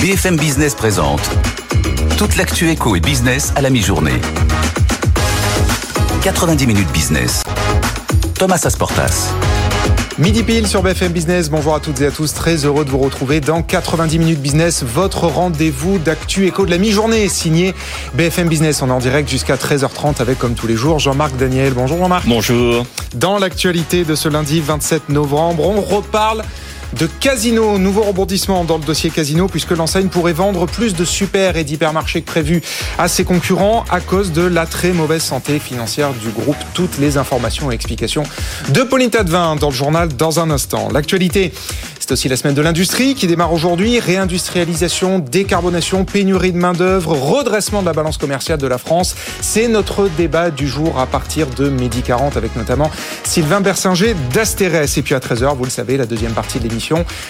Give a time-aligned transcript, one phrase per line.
[0.00, 1.20] BFM Business présente
[2.16, 4.20] toute l'actu éco et business à la mi-journée.
[6.22, 7.42] 90 minutes business.
[8.36, 9.34] Thomas Asportas.
[10.16, 11.50] Midi pile sur BFM Business.
[11.50, 12.32] Bonjour à toutes et à tous.
[12.32, 16.78] Très heureux de vous retrouver dans 90 minutes business, votre rendez-vous d'actu éco de la
[16.78, 17.74] mi-journée, signé
[18.14, 18.82] BFM Business.
[18.82, 21.74] On est en direct jusqu'à 13h30 avec, comme tous les jours, Jean-Marc Daniel.
[21.74, 22.28] Bonjour Jean-Marc.
[22.28, 22.86] Bonjour.
[23.16, 26.44] Dans l'actualité de ce lundi 27 novembre, on reparle
[26.98, 27.78] de Casino.
[27.78, 32.22] Nouveau rebondissement dans le dossier Casino puisque l'enseigne pourrait vendre plus de super et d'hypermarchés
[32.22, 32.62] que prévu
[32.98, 36.56] à ses concurrents à cause de la très mauvaise santé financière du groupe.
[36.74, 38.22] Toutes les informations et explications
[38.70, 40.88] de Pauline Tadevin dans le journal dans un instant.
[40.92, 41.52] L'actualité,
[42.08, 44.00] c'est aussi la semaine de l'industrie qui démarre aujourd'hui.
[44.00, 49.14] Réindustrialisation, décarbonation, pénurie de main-d'œuvre, redressement de la balance commerciale de la France.
[49.42, 52.90] C'est notre débat du jour à partir de midi 40 avec notamment
[53.24, 54.96] Sylvain Bersinger d'Astérès.
[54.96, 56.77] Et puis à 13h, vous le savez, la deuxième partie de l'émission,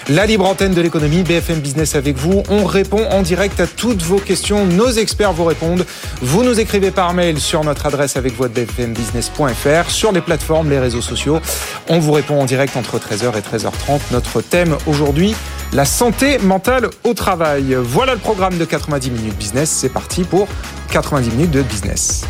[0.08, 2.42] la libre antenne de l'économie, BFM Business avec vous.
[2.48, 4.66] On répond en direct à toutes vos questions.
[4.66, 5.86] Nos experts vous répondent.
[6.20, 10.78] Vous nous écrivez par mail sur notre adresse avec votre bfmbusiness.fr, sur les plateformes, les
[10.78, 11.40] réseaux sociaux.
[11.88, 14.00] On vous répond en direct entre 13h et 13h30.
[14.12, 15.34] Notre thème aujourd'hui,
[15.72, 17.76] la santé mentale au travail.
[17.80, 19.70] Voilà le programme de 90 minutes business.
[19.70, 20.48] C'est parti pour
[20.90, 22.24] 90 minutes de business.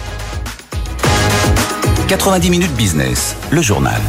[2.09, 4.01] 90 minutes business, le journal.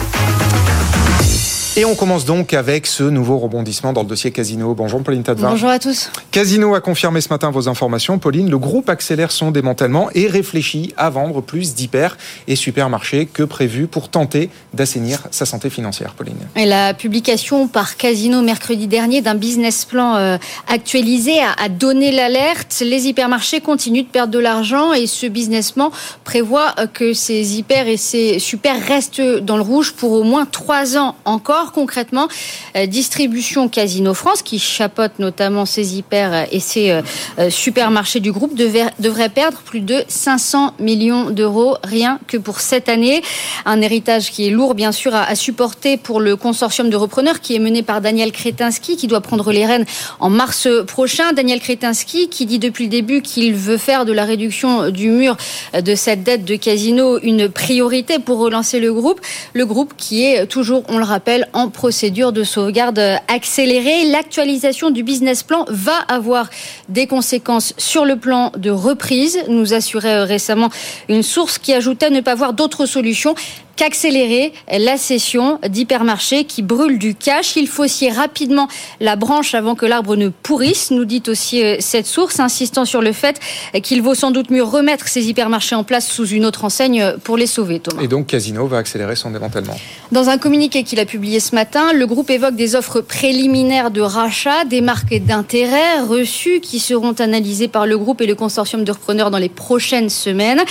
[1.80, 4.74] Et on commence donc avec ce nouveau rebondissement dans le dossier Casino.
[4.74, 5.52] Bonjour Pauline Tadevin.
[5.52, 6.12] Bonjour à tous.
[6.30, 8.20] Casino a confirmé ce matin vos informations.
[8.20, 12.18] Pauline, le groupe accélère son démantèlement et réfléchit à vendre plus d'hyper
[12.50, 16.16] et supermarchés que prévu pour tenter d'assainir sa santé financière.
[16.16, 16.36] Pauline.
[16.58, 22.12] Et la publication par Casino mercredi dernier d'un business plan euh, actualisé a, a donné
[22.12, 22.84] l'alerte.
[22.86, 25.92] Les hypermarchés continuent de perdre de l'argent et ce business plan
[26.26, 30.46] prévoit euh, que ces hyper et ces super restent dans le rouge pour au moins
[30.46, 32.28] trois ans encore concrètement,
[32.76, 38.56] euh, Distribution Casino France, qui chapeaute notamment ses hyper et ses euh, supermarchés du groupe,
[38.56, 43.22] devrait perdre plus de 500 millions d'euros rien que pour cette année.
[43.66, 47.56] Un héritage qui est lourd, bien sûr, à, supporter pour le consortium de repreneurs qui
[47.56, 49.86] est mené par Daniel Kretinsky, qui doit prendre les rênes
[50.20, 51.34] en mars prochain.
[51.34, 55.38] Daniel Kretinsky, qui dit depuis le début qu'il veut faire de la réduction du mur
[55.74, 59.22] de cette dette de Casino une priorité pour relancer le groupe.
[59.54, 64.06] Le groupe qui est toujours, on le rappelle, en procédure de sauvegarde accélérée.
[64.06, 66.50] L'actualisation du business plan va avoir
[66.90, 70.70] des conséquences sur le plan de reprise, nous assurait récemment
[71.08, 73.36] une source qui ajoutait ne pas voir d'autres solutions
[73.80, 77.56] qu'accélérer la cession d'hypermarchés qui brûlent du cash.
[77.56, 78.68] Il faut scier rapidement
[79.00, 83.02] la branche avant que l'arbre ne pourrisse, nous dit aussi euh, cette source, insistant sur
[83.02, 83.40] le fait
[83.82, 87.38] qu'il vaut sans doute mieux remettre ces hypermarchés en place sous une autre enseigne pour
[87.38, 88.02] les sauver, Thomas.
[88.02, 89.78] Et donc Casino va accélérer son démantèlement.
[90.12, 94.02] Dans un communiqué qu'il a publié ce matin, le groupe évoque des offres préliminaires de
[94.02, 98.92] rachat, des marques d'intérêt reçues qui seront analysées par le groupe et le consortium de
[98.92, 100.62] repreneurs dans les prochaines semaines.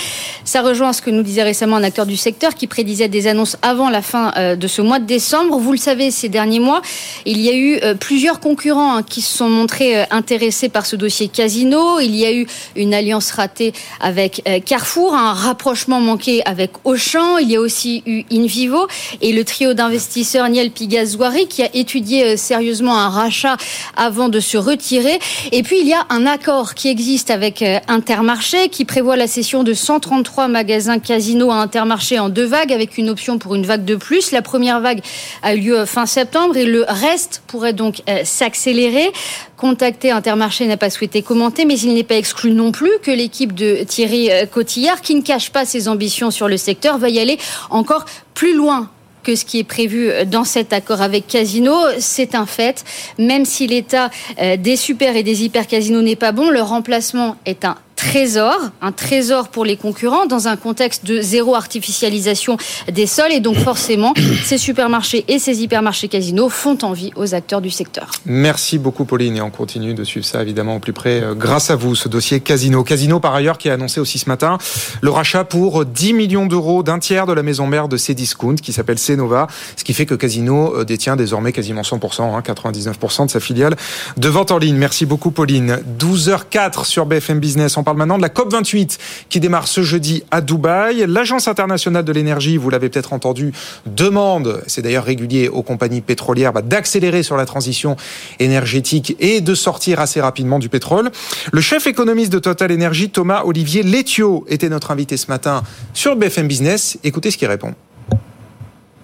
[0.45, 3.57] Ça rejoint ce que nous disait récemment un acteur du secteur qui prédisait des annonces
[3.61, 5.57] avant la fin euh, de ce mois de décembre.
[5.57, 6.81] Vous le savez, ces derniers mois,
[7.25, 10.85] il y a eu euh, plusieurs concurrents hein, qui se sont montrés euh, intéressés par
[10.85, 11.99] ce dossier Casino.
[11.99, 17.37] Il y a eu une alliance ratée avec Carrefour, un rapprochement manqué avec Auchan.
[17.37, 18.87] Il y a aussi eu Invivo
[19.21, 23.57] et le trio d'investisseurs Niel Pigazouari qui a étudié sérieusement un rachat
[23.95, 25.19] avant de se retirer.
[25.51, 29.63] Et puis il y a un accord qui existe avec Intermarché qui prévoit la cession
[29.63, 33.83] de 133 magasins Casino à Intermarché en deux vagues avec une option pour une vague
[33.83, 34.31] de plus.
[34.31, 35.01] La première vague
[35.43, 39.11] a eu lieu fin septembre et le reste pourrait donc euh, s'accélérer.
[39.57, 43.53] Contacté Intermarché n'a pas souhaité commenter, mais il n'est pas exclu non plus que l'équipe
[43.53, 47.19] de Thierry euh, Cotillard, qui ne cache pas ses ambitions sur le secteur, va y
[47.19, 47.37] aller
[47.69, 48.89] encore plus loin
[49.23, 51.75] que ce qui est prévu dans cet accord avec Casino.
[51.99, 52.85] C'est un fait.
[53.17, 54.09] Même si l'état
[54.41, 58.55] euh, des super et des hyper casinos n'est pas bon, le remplacement est un trésor,
[58.81, 62.55] un trésor pour les concurrents dans un contexte de zéro artificialisation
[62.89, 63.33] des sols.
[63.33, 64.13] Et donc forcément,
[64.45, 68.09] ces supermarchés et ces hypermarchés casinos font envie aux acteurs du secteur.
[68.25, 71.71] Merci beaucoup Pauline et on continue de suivre ça évidemment au plus près euh, grâce
[71.71, 72.83] à vous, ce dossier Casino.
[72.83, 74.57] Casino par ailleurs qui a annoncé aussi ce matin
[75.01, 78.71] le rachat pour 10 millions d'euros d'un tiers de la maison mère de Cdiscount qui
[78.71, 83.31] s'appelle Cenova, ce qui fait que Casino euh, détient désormais quasiment 100%, 99% hein, de
[83.31, 83.75] sa filiale
[84.15, 84.77] de vente en ligne.
[84.77, 85.79] Merci beaucoup Pauline.
[85.99, 87.75] 12h04 sur BFM Business.
[87.75, 88.99] On parle maintenant de la COP28
[89.29, 91.05] qui démarre ce jeudi à Dubaï.
[91.07, 93.51] L'Agence internationale de l'énergie, vous l'avez peut-être entendu,
[93.87, 97.95] demande, c'est d'ailleurs régulier aux compagnies pétrolières, bah, d'accélérer sur la transition
[98.37, 101.09] énergétique et de sortir assez rapidement du pétrole.
[101.51, 105.63] Le chef économiste de Total Energy, Thomas Olivier Létio, était notre invité ce matin
[105.95, 106.99] sur BFM Business.
[107.03, 107.73] Écoutez ce qu'il répond.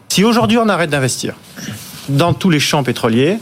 [0.10, 1.34] Si aujourd'hui on arrête d'investir
[2.08, 3.40] dans tous les champs pétroliers,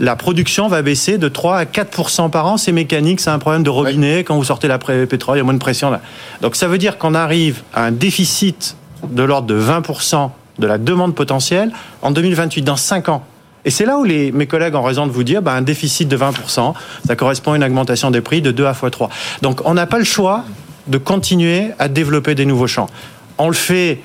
[0.00, 2.56] la production va baisser de 3 à 4% par an.
[2.56, 4.24] C'est mécanique, c'est un problème de robinet.
[4.24, 5.90] Quand vous sortez la pétrole, il y a moins de pression.
[5.90, 6.00] Là.
[6.40, 8.76] Donc ça veut dire qu'on arrive à un déficit
[9.08, 11.70] de l'ordre de 20% de la demande potentielle
[12.02, 13.24] en 2028, dans 5 ans.
[13.64, 16.08] Et c'est là où les, mes collègues ont raison de vous dire, bah, un déficit
[16.08, 16.74] de 20%,
[17.06, 19.10] ça correspond à une augmentation des prix de 2 à fois 3.
[19.42, 20.44] Donc on n'a pas le choix
[20.86, 22.88] de continuer à développer des nouveaux champs.
[23.36, 24.00] On le fait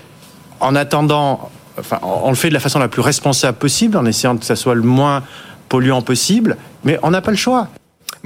[0.59, 1.49] en attendant,
[1.79, 4.55] enfin, on le fait de la façon la plus responsable possible, en essayant que ça
[4.55, 5.23] soit le moins
[5.73, 7.67] polluant possible, mais on n'a pas le choix.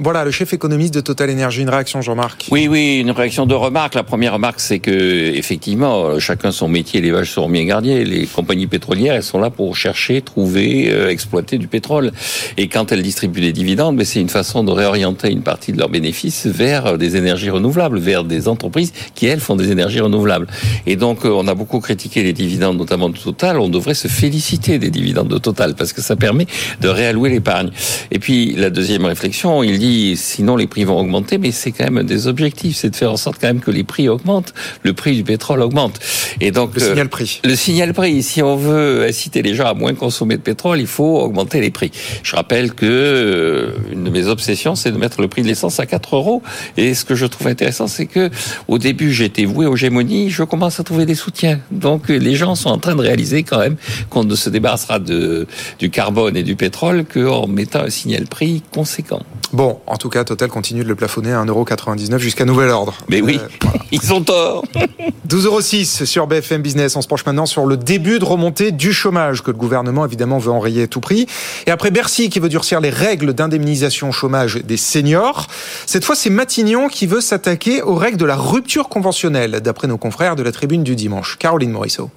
[0.00, 2.46] Voilà, le chef économiste de Total Energy, une réaction, Jean-Marc?
[2.52, 3.96] Oui, oui, une réaction de remarque.
[3.96, 8.04] La première remarque, c'est que effectivement, chacun son métier, les vaches sont bien gardées.
[8.04, 12.12] Les compagnies pétrolières, elles sont là pour chercher, trouver, euh, exploiter du pétrole.
[12.56, 15.78] Et quand elles distribuent des dividendes, mais c'est une façon de réorienter une partie de
[15.78, 20.46] leurs bénéfices vers des énergies renouvelables, vers des entreprises qui elles font des énergies renouvelables.
[20.86, 23.58] Et donc, euh, on a beaucoup critiqué les dividendes, notamment de Total.
[23.58, 26.46] On devrait se féliciter des dividendes de Total parce que ça permet
[26.80, 27.70] de réallouer l'épargne.
[28.12, 31.84] Et puis la deuxième réflexion, il dit sinon les prix vont augmenter, mais c'est quand
[31.84, 34.54] même un des objectifs, c'est de faire en sorte quand même que les prix augmentent,
[34.82, 35.98] le prix du pétrole augmente.
[36.40, 37.40] Et donc le signal prix.
[37.44, 38.22] Euh, le signal prix.
[38.22, 41.70] Si on veut inciter les gens à moins consommer de pétrole, il faut augmenter les
[41.70, 41.90] prix.
[42.22, 45.80] Je rappelle que euh, une de mes obsessions, c'est de mettre le prix de l'essence
[45.80, 46.42] à 4 euros.
[46.76, 48.30] Et ce que je trouve intéressant, c'est que
[48.68, 51.60] au début, j'étais voué aux gémonies, je commence à trouver des soutiens.
[51.70, 53.76] Donc les gens sont en train de réaliser quand même
[54.10, 55.46] qu'on ne se débarrassera de,
[55.78, 59.22] du carbone et du pétrole qu'en mettant un signal prix conséquent.
[59.52, 62.94] Bon, en tout cas, Total continue de le plafonner à 1,99€ jusqu'à nouvel ordre.
[63.08, 64.64] Mais oui, euh, ils ont tort.
[65.28, 66.96] 12,06€ sur BFM Business.
[66.96, 70.38] On se penche maintenant sur le début de remontée du chômage que le gouvernement, évidemment,
[70.38, 71.26] veut enrayer à tout prix.
[71.66, 75.46] Et après Bercy qui veut durcir les règles d'indemnisation chômage des seniors,
[75.84, 79.98] cette fois, c'est Matignon qui veut s'attaquer aux règles de la rupture conventionnelle, d'après nos
[79.98, 81.36] confrères de la tribune du dimanche.
[81.38, 82.10] Caroline Morisseau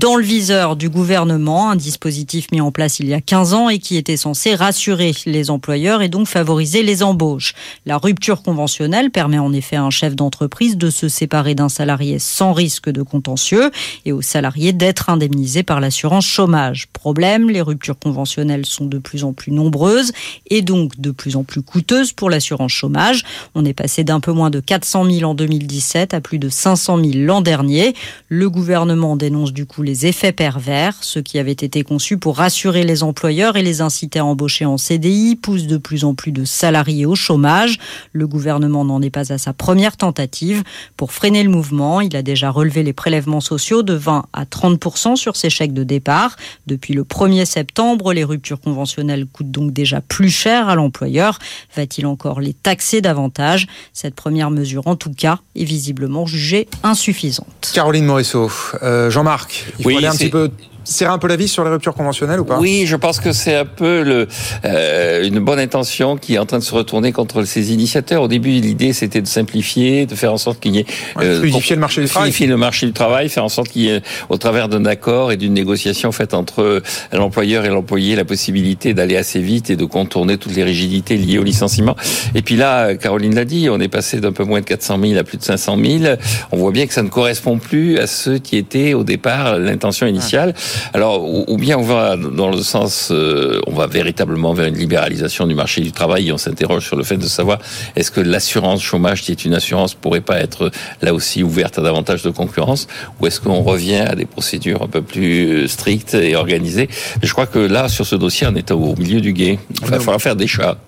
[0.00, 3.68] dans le viseur du gouvernement, un dispositif mis en place il y a 15 ans
[3.68, 7.54] et qui était censé rassurer les employeurs et donc favoriser les embauches.
[7.84, 12.18] La rupture conventionnelle permet en effet à un chef d'entreprise de se séparer d'un salarié
[12.18, 13.70] sans risque de contentieux
[14.06, 16.86] et aux salariés d'être indemnisés par l'assurance chômage.
[16.94, 20.12] Problème, les ruptures conventionnelles sont de plus en plus nombreuses
[20.48, 23.24] et donc de plus en plus coûteuses pour l'assurance chômage.
[23.54, 26.96] On est passé d'un peu moins de 400 000 en 2017 à plus de 500
[26.96, 27.94] 000 l'an dernier.
[28.28, 32.84] Le gouvernement dénonce du coup les effets pervers, ceux qui avaient été conçus pour rassurer
[32.84, 36.44] les employeurs et les inciter à embaucher en CDI, poussent de plus en plus de
[36.44, 37.78] salariés au chômage.
[38.12, 40.62] Le gouvernement n'en est pas à sa première tentative.
[40.96, 45.16] Pour freiner le mouvement, il a déjà relevé les prélèvements sociaux de 20 à 30
[45.16, 46.36] sur ses chèques de départ.
[46.66, 51.38] Depuis le 1er septembre, les ruptures conventionnelles coûtent donc déjà plus cher à l'employeur.
[51.76, 53.66] Va-t-il encore les taxer davantage?
[53.92, 57.72] Cette première mesure, en tout cas, est visiblement jugée insuffisante.
[57.74, 58.50] Caroline Morisseau,
[58.82, 60.50] euh, Jean-Marc, il faut aller un petit peu
[60.90, 62.58] serrer un peu la vis sur les ruptures conventionnelles ou pas?
[62.58, 64.28] Oui, je pense que c'est un peu le,
[64.64, 68.22] euh, une bonne intention qui est en train de se retourner contre ces initiateurs.
[68.22, 70.86] Au début, l'idée c'était de simplifier, de faire en sorte qu'il y ait
[71.18, 73.82] euh, fluidifier le marché du travail, fluidifier le marché du travail, faire en sorte qu'il
[73.82, 76.82] y ait, au travers d'un accord et d'une négociation faite entre
[77.12, 81.38] l'employeur et l'employé, la possibilité d'aller assez vite et de contourner toutes les rigidités liées
[81.38, 81.96] au licenciement.
[82.34, 85.18] Et puis là, Caroline l'a dit, on est passé d'un peu moins de 400 000
[85.18, 86.14] à plus de 500 000.
[86.52, 90.06] On voit bien que ça ne correspond plus à ce qui était au départ l'intention
[90.06, 90.54] initiale.
[90.92, 95.46] Alors, ou bien on va dans le sens, euh, on va véritablement vers une libéralisation
[95.46, 97.58] du marché du travail et on s'interroge sur le fait de savoir
[97.96, 100.70] est-ce que l'assurance chômage, qui est une assurance, pourrait pas être
[101.02, 102.86] là aussi ouverte à davantage de concurrence,
[103.20, 106.88] ou est-ce qu'on revient à des procédures un peu plus strictes et organisées?
[107.22, 109.58] Je crois que là, sur ce dossier, on est au milieu du guet.
[109.82, 110.78] Il va falloir faire des choix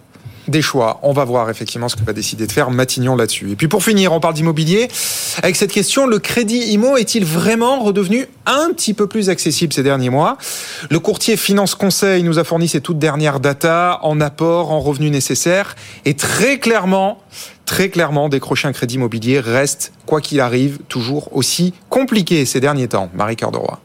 [0.48, 0.98] des choix.
[1.02, 3.50] On va voir effectivement ce que va décider de faire Matignon là-dessus.
[3.50, 4.88] Et puis pour finir, on parle d'immobilier.
[5.42, 9.82] Avec cette question, le crédit IMO est-il vraiment redevenu un petit peu plus accessible ces
[9.82, 10.38] derniers mois?
[10.90, 15.10] Le courtier Finance Conseil nous a fourni ses toutes dernières datas en apport, en revenus
[15.10, 15.76] nécessaires.
[16.04, 17.22] Et très clairement,
[17.66, 22.88] très clairement, décrocher un crédit immobilier reste, quoi qu'il arrive, toujours aussi compliqué ces derniers
[22.88, 23.10] temps.
[23.14, 23.80] Marie Cœur de Roi.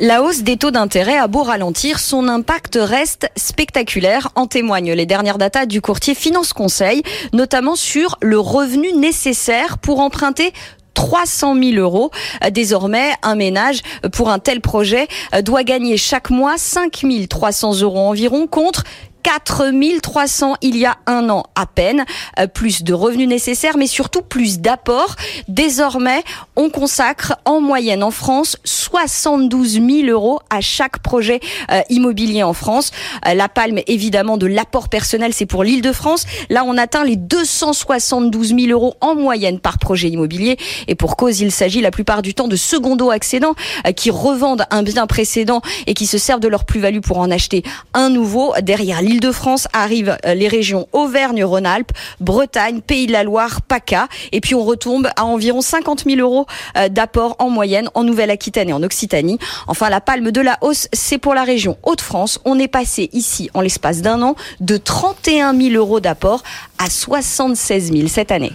[0.00, 4.30] La hausse des taux d'intérêt a beau ralentir, son impact reste spectaculaire.
[4.34, 10.00] En témoignent les dernières datas du courtier Finance Conseil, notamment sur le revenu nécessaire pour
[10.00, 10.52] emprunter
[10.94, 12.10] 300 000 euros.
[12.50, 13.82] Désormais, un ménage
[14.12, 15.06] pour un tel projet
[15.44, 18.82] doit gagner chaque mois 5 300 euros environ contre
[19.24, 22.04] 4300 il y a un an à peine.
[22.38, 25.16] Euh, plus de revenus nécessaires, mais surtout plus d'apports.
[25.48, 26.22] Désormais,
[26.56, 31.40] on consacre en moyenne en France 72 000 euros à chaque projet
[31.72, 32.92] euh, immobilier en France.
[33.26, 36.26] Euh, la palme, évidemment, de l'apport personnel, c'est pour l'île de France.
[36.50, 40.58] Là, on atteint les 272 000 euros en moyenne par projet immobilier.
[40.86, 43.54] Et pour cause, il s'agit la plupart du temps de secondo accédants
[43.96, 47.62] qui revendent un bien précédent et qui se servent de leur plus-value pour en acheter
[47.94, 48.52] un nouveau.
[48.62, 54.08] Derrière l'île de France arrivent les régions Auvergne-Rhône-Alpes, Bretagne, Pays de la Loire, PACA.
[54.32, 58.70] Et puis on retombe à environ 50 000 euros euh, d'apport en moyenne en Nouvelle-Aquitaine
[58.70, 59.38] et en Occitanie.
[59.66, 62.40] Enfin, la palme de la hausse, c'est pour la région Hauts-de-France.
[62.44, 66.42] On est passé ici, en l'espace d'un an, de 31 000 euros d'apport
[66.78, 68.52] à 76 000 cette année.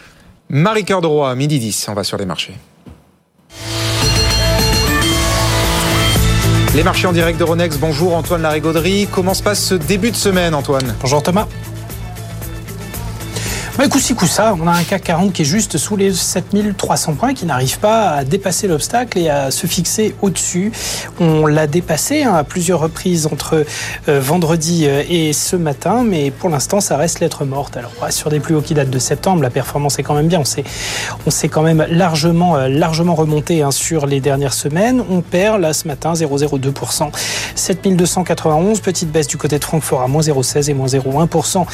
[0.50, 2.54] Marie-Cœur de midi 10, on va sur les marchés.
[6.76, 9.08] Les marchés en direct de Ronex, bonjour Antoine Larigauderie.
[9.12, 10.96] Comment se passe ce début de semaine Antoine?
[11.02, 11.48] Bonjour Thomas.
[13.78, 16.14] Bah, coup ci, coup ça, on a un CAC 40 qui est juste sous les
[16.14, 20.72] 7300 points, qui n'arrive pas à dépasser l'obstacle et à se fixer au-dessus.
[21.20, 23.66] On l'a dépassé hein, à plusieurs reprises entre
[24.08, 27.78] euh, vendredi euh, et ce matin, mais pour l'instant, ça reste lettre morte.
[27.78, 30.40] Alors, sur des plus hauts qui datent de septembre, la performance est quand même bien.
[30.40, 30.64] On s'est,
[31.26, 35.04] on s'est quand même largement, euh, largement remonté hein, sur les dernières semaines.
[35.10, 37.12] On perd là ce matin 0,02%,
[37.56, 41.66] 7291, petite baisse du côté de Francfort à moins 0,16 et moins 0,1%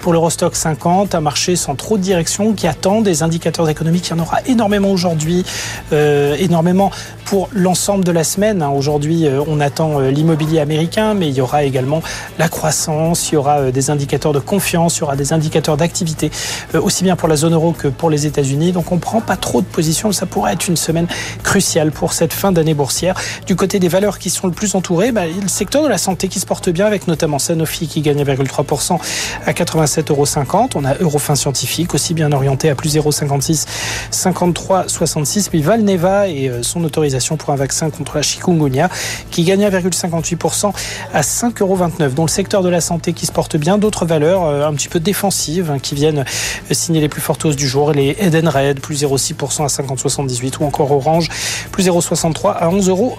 [0.00, 4.08] pour l'Eurostock 50, un marché sans trop de direction, qui attend des indicateurs économiques.
[4.08, 5.44] Il y en aura énormément aujourd'hui,
[5.92, 6.90] euh, énormément
[7.24, 8.62] pour l'ensemble de la semaine.
[8.62, 8.70] Hein.
[8.70, 12.02] Aujourd'hui, euh, on attend euh, l'immobilier américain, mais il y aura également
[12.38, 16.30] la croissance, il y aura des indicateurs de confiance, il y aura des indicateurs d'activité,
[16.74, 18.72] aussi bien pour la zone euro que pour les États-Unis.
[18.72, 20.12] Donc on prend pas trop de position.
[20.12, 21.06] Ça pourrait être une semaine
[21.42, 23.14] cruciale pour cette fin d'année boursière.
[23.46, 26.28] Du côté des valeurs qui sont le plus entourées, bah, le secteur de la santé
[26.28, 28.98] qui se porte bien, avec notamment Sanofi qui gagne 1,3%
[29.46, 30.68] à 87,50 euros.
[30.74, 33.66] On a Eurofin scientifique, aussi bien orienté à plus 0,56,
[34.10, 35.48] 53, 66.
[35.48, 38.88] Puis Valneva et euh, son autorisation pour un vaccin contre la chikungunya
[39.30, 40.72] qui gagne 1,58%
[41.12, 41.78] à 5,29 euros.
[42.14, 44.88] Dans le secteur de la santé qui se porte bien, d'autres valeurs euh, un petit
[44.88, 47.92] peu défensives hein, qui viennent euh, signer les plus fortes hausses du jour.
[47.92, 51.28] Les Edenred, plus 0,6% à 50,78 ou encore Orange,
[51.72, 53.18] plus 0,63 à 11,24 euros.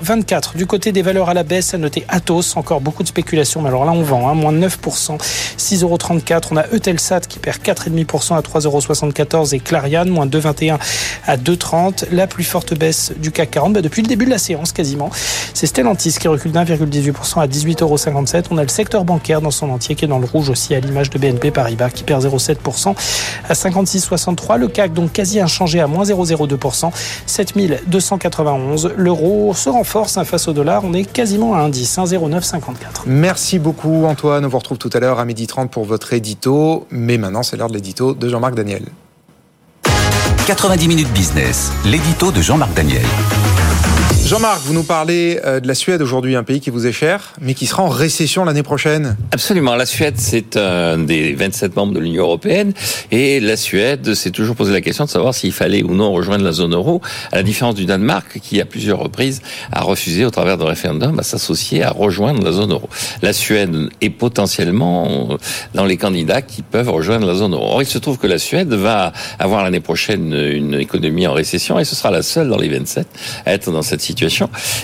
[0.56, 3.70] Du côté des valeurs à la baisse, à noter Atos, encore beaucoup de spéculation, mais
[3.70, 5.18] alors là on vend, hein, moins 9%,
[5.58, 5.98] 6,34 euros.
[6.52, 10.78] On a Eutelsat qui perd 4,5% à 3,74€ et Clariane, moins 2,21
[11.26, 12.06] à 2,30.
[12.12, 15.10] La plus forte baisse du CAC 40 bah, depuis le début de la séance quasiment.
[15.54, 18.46] C'est Stellantis qui recule d'1,18% à 18,57€.
[18.52, 20.80] On a le secteur bancaire dans son entier qui est dans le rouge aussi à
[20.80, 22.96] l'image de BNP Paribas qui perd 0,7%
[23.48, 24.58] à 56,63.
[24.58, 26.92] Le CAC donc quasi inchangé à moins 0,02%,
[27.26, 28.94] 7291.
[28.98, 30.84] L'euro se renforce hein, face au dollar.
[30.84, 33.04] On est quasiment à indice, 1,0954.
[33.06, 34.46] Merci beaucoup Antoine.
[34.46, 36.86] On vous retrouve tout à l'heure à 12h30 pour votre édito.
[36.92, 38.84] Mais maintenant c'est l'heure de l'édito de Jean-Marc Daniel.
[40.48, 43.06] 90 minutes business, l'édito de Jean-Marc Daniel.
[44.26, 47.34] Jean-Marc, vous nous parlez euh, de la Suède aujourd'hui, un pays qui vous est cher,
[47.42, 49.18] mais qui sera en récession l'année prochaine.
[49.32, 49.76] Absolument.
[49.76, 52.74] La Suède, c'est un des 27 membres de l'Union européenne.
[53.12, 56.44] Et la Suède s'est toujours posé la question de savoir s'il fallait ou non rejoindre
[56.44, 57.02] la zone euro,
[57.32, 61.20] à la différence du Danemark, qui à plusieurs reprises a refusé, au travers d'un référendum,
[61.20, 62.90] à s'associer, à rejoindre la zone euro.
[63.22, 65.38] La Suède est potentiellement
[65.76, 67.74] dans les candidats qui peuvent rejoindre la zone euro.
[67.74, 71.78] Or, il se trouve que la Suède va avoir l'année prochaine une économie en récession
[71.78, 73.08] et ce sera la seule dans les 27
[73.46, 74.15] à être dans cette situation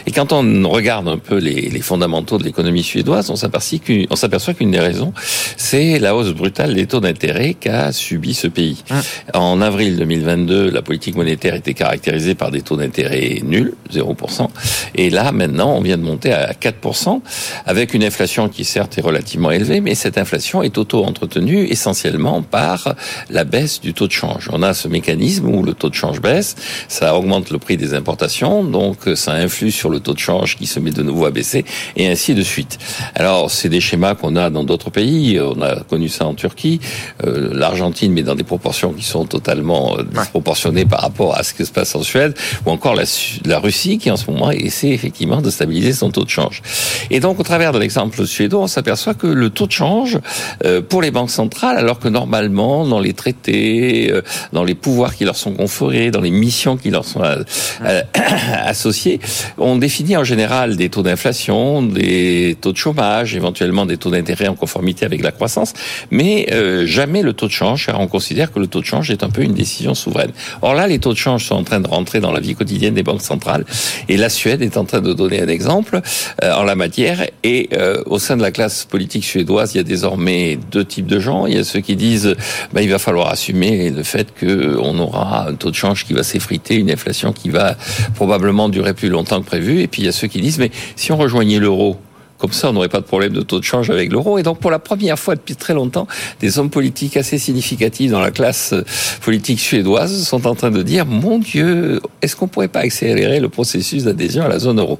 [0.05, 4.71] et quand on regarde un peu les, les fondamentaux de l'économie suédoise, on s'aperçoit qu'une
[4.71, 5.13] des raisons,
[5.57, 8.83] c'est la hausse brutale des taux d'intérêt qu'a subi ce pays.
[8.89, 9.01] Hein.
[9.33, 14.47] En avril 2022, la politique monétaire était caractérisée par des taux d'intérêt nuls, 0%.
[14.95, 17.21] Et là, maintenant, on vient de monter à 4%,
[17.65, 22.95] avec une inflation qui certes est relativement élevée, mais cette inflation est auto-entretenue essentiellement par
[23.29, 24.49] la baisse du taux de change.
[24.51, 26.55] On a ce mécanisme où le taux de change baisse,
[26.87, 30.65] ça augmente le prix des importations, donc ça influe sur le taux de change qui
[30.65, 31.63] se met de nouveau à baisser,
[31.95, 32.77] et ainsi de suite.
[33.15, 35.39] Alors, c'est des schémas qu'on a dans d'autres pays.
[35.39, 36.79] On a connu ça en Turquie,
[37.25, 41.53] euh, l'Argentine, mais dans des proportions qui sont totalement euh, disproportionnées par rapport à ce
[41.53, 42.33] qui se passe en Suède,
[42.65, 43.03] ou encore la,
[43.45, 46.61] la Russie, qui en ce moment essaie effectivement de stabiliser son taux de change.
[47.09, 50.19] Et donc, au travers de l'exemple suédois, on s'aperçoit que le taux de change
[50.65, 54.13] euh, pour les banques centrales, alors que normalement, dans les traités,
[54.51, 57.21] dans les pouvoirs qui leur sont conférés, dans les missions qui leur sont
[58.63, 59.10] associées,
[59.57, 64.47] on définit en général des taux d'inflation, des taux de chômage, éventuellement des taux d'intérêt
[64.47, 65.73] en conformité avec la croissance,
[66.11, 69.11] mais euh, jamais le taux de change, car on considère que le taux de change
[69.11, 70.31] est un peu une décision souveraine.
[70.61, 72.93] Or là, les taux de change sont en train de rentrer dans la vie quotidienne
[72.93, 73.65] des banques centrales,
[74.09, 76.01] et la Suède est en train de donner un exemple
[76.43, 79.79] euh, en la matière, et euh, au sein de la classe politique suédoise, il y
[79.81, 81.45] a désormais deux types de gens.
[81.47, 82.35] Il y a ceux qui disent,
[82.73, 86.23] bah, il va falloir assumer le fait qu'on aura un taux de change qui va
[86.23, 87.75] s'effriter, une inflation qui va
[88.15, 90.69] probablement durer plus longtemps que prévu, et puis il y a ceux qui disent, mais
[90.95, 91.97] si on rejoignait l'euro,
[92.37, 94.37] comme ça, on n'aurait pas de problème de taux de change avec l'euro.
[94.37, 96.07] Et donc, pour la première fois depuis très longtemps,
[96.39, 98.83] des hommes politiques assez significatifs dans la classe euh,
[99.21, 103.49] politique suédoise sont en train de dire, mon Dieu, est-ce qu'on pourrait pas accélérer le
[103.49, 104.99] processus d'adhésion à la zone euro?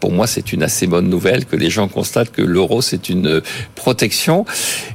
[0.00, 3.42] Pour moi, c'est une assez bonne nouvelle que les gens constatent que l'euro, c'est une
[3.74, 4.44] protection.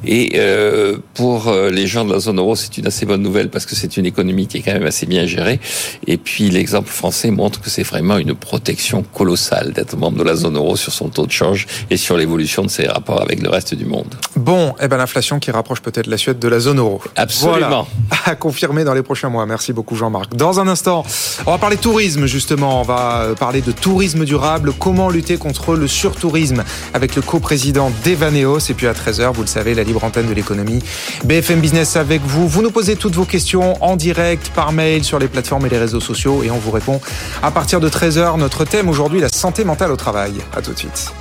[0.05, 3.49] Et euh, pour euh, les gens de la zone euro, c'est une assez bonne nouvelle
[3.49, 5.59] parce que c'est une économie qui est quand même assez bien gérée.
[6.07, 10.35] Et puis, l'exemple français montre que c'est vraiment une protection colossale d'être membre de la
[10.35, 13.49] zone euro sur son taux de change et sur l'évolution de ses rapports avec le
[13.49, 14.13] reste du monde.
[14.35, 17.01] Bon, eh ben l'inflation qui rapproche peut-être la Suède de la zone euro.
[17.15, 17.59] Absolument.
[17.59, 17.85] Voilà.
[18.25, 19.45] À confirmer dans les prochains mois.
[19.45, 20.33] Merci beaucoup Jean-Marc.
[20.35, 21.03] Dans un instant,
[21.45, 22.79] on va parler tourisme justement.
[22.79, 24.71] On va parler de tourisme durable.
[24.79, 28.59] Comment lutter contre le surtourisme avec le coprésident d'Evaneos.
[28.69, 30.79] Et puis à 13h, vous le savez, la libre antenne de l'économie.
[31.25, 32.47] BFM Business avec vous.
[32.47, 35.79] Vous nous posez toutes vos questions en direct, par mail, sur les plateformes et les
[35.79, 36.43] réseaux sociaux.
[36.43, 37.01] Et on vous répond
[37.41, 38.37] à partir de 13h.
[38.37, 40.33] Notre thème aujourd'hui, la santé mentale au travail.
[40.55, 41.13] À tout de suite.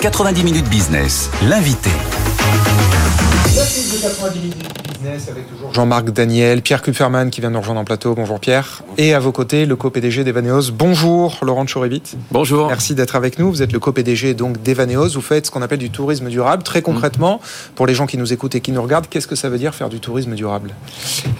[0.00, 1.90] 90 minutes business, l'invité.
[5.06, 8.14] Avec toujours Jean-Marc Daniel, Pierre Kupferman qui vient de nous rejoindre en plateau.
[8.14, 8.82] Bonjour Pierre.
[8.98, 10.72] Et à vos côtés, le co-PDG d'Evaneos.
[10.72, 12.02] Bonjour Laurent Chorivit.
[12.30, 12.68] Bonjour.
[12.68, 13.50] Merci d'être avec nous.
[13.50, 15.08] Vous êtes le co-PDG donc d'Evaneos.
[15.14, 16.62] Vous faites ce qu'on appelle du tourisme durable.
[16.62, 17.40] Très concrètement,
[17.76, 19.74] pour les gens qui nous écoutent et qui nous regardent, qu'est-ce que ça veut dire
[19.74, 20.74] faire du tourisme durable?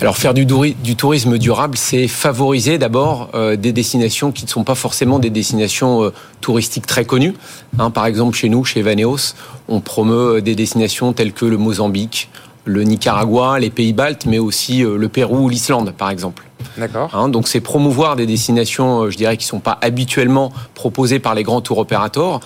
[0.01, 4.65] Alors faire du, du tourisme durable, c'est favoriser d'abord euh, des destinations qui ne sont
[4.65, 7.35] pas forcément des destinations euh, touristiques très connues.
[7.79, 9.35] Hein, par exemple, chez nous, chez Evaneos,
[9.69, 12.31] on promeut des destinations telles que le Mozambique,
[12.65, 16.45] le Nicaragua, les pays baltes, mais aussi euh, le Pérou ou l'Islande, par exemple.
[16.77, 17.11] D'accord.
[17.15, 21.35] Hein, donc c'est promouvoir des destinations, euh, je dirais, qui sont pas habituellement proposées par
[21.35, 22.41] les grands tour opérateurs.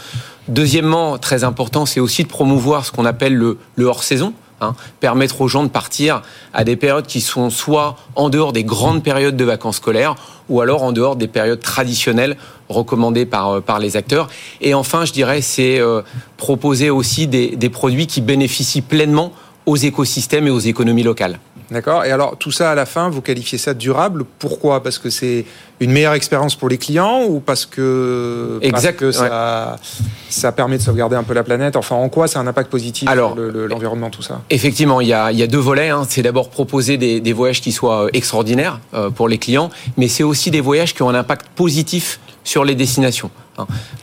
[0.49, 4.33] Deuxièmement, très important, c'est aussi de promouvoir ce qu'on appelle le, le hors-saison.
[4.61, 8.63] Hein, permettre aux gens de partir à des périodes qui sont soit en dehors des
[8.63, 10.15] grandes périodes de vacances scolaires
[10.49, 12.37] ou alors en dehors des périodes traditionnelles
[12.69, 14.29] recommandées par, par les acteurs.
[14.61, 16.03] Et enfin, je dirais, c'est euh,
[16.37, 19.33] proposer aussi des, des produits qui bénéficient pleinement
[19.67, 21.39] aux écosystèmes et aux économies locales.
[21.71, 22.05] D'accord.
[22.05, 24.25] Et alors, tout ça, à la fin, vous qualifiez ça de durable.
[24.39, 24.83] Pourquoi?
[24.83, 25.47] Parce que c'est
[25.81, 29.99] une meilleure expérience pour les clients ou parce que, exact, parce que ça, ouais.
[30.29, 31.77] ça permet de sauvegarder un peu la planète?
[31.77, 34.43] Enfin, en quoi c'est un impact positif alors, sur l'environnement, le, tout ça?
[34.51, 35.89] Effectivement, il y a, il y a deux volets.
[35.89, 36.03] Hein.
[36.09, 40.23] C'est d'abord proposer des, des, voyages qui soient extraordinaires euh, pour les clients, mais c'est
[40.23, 43.31] aussi des voyages qui ont un impact positif sur les destinations.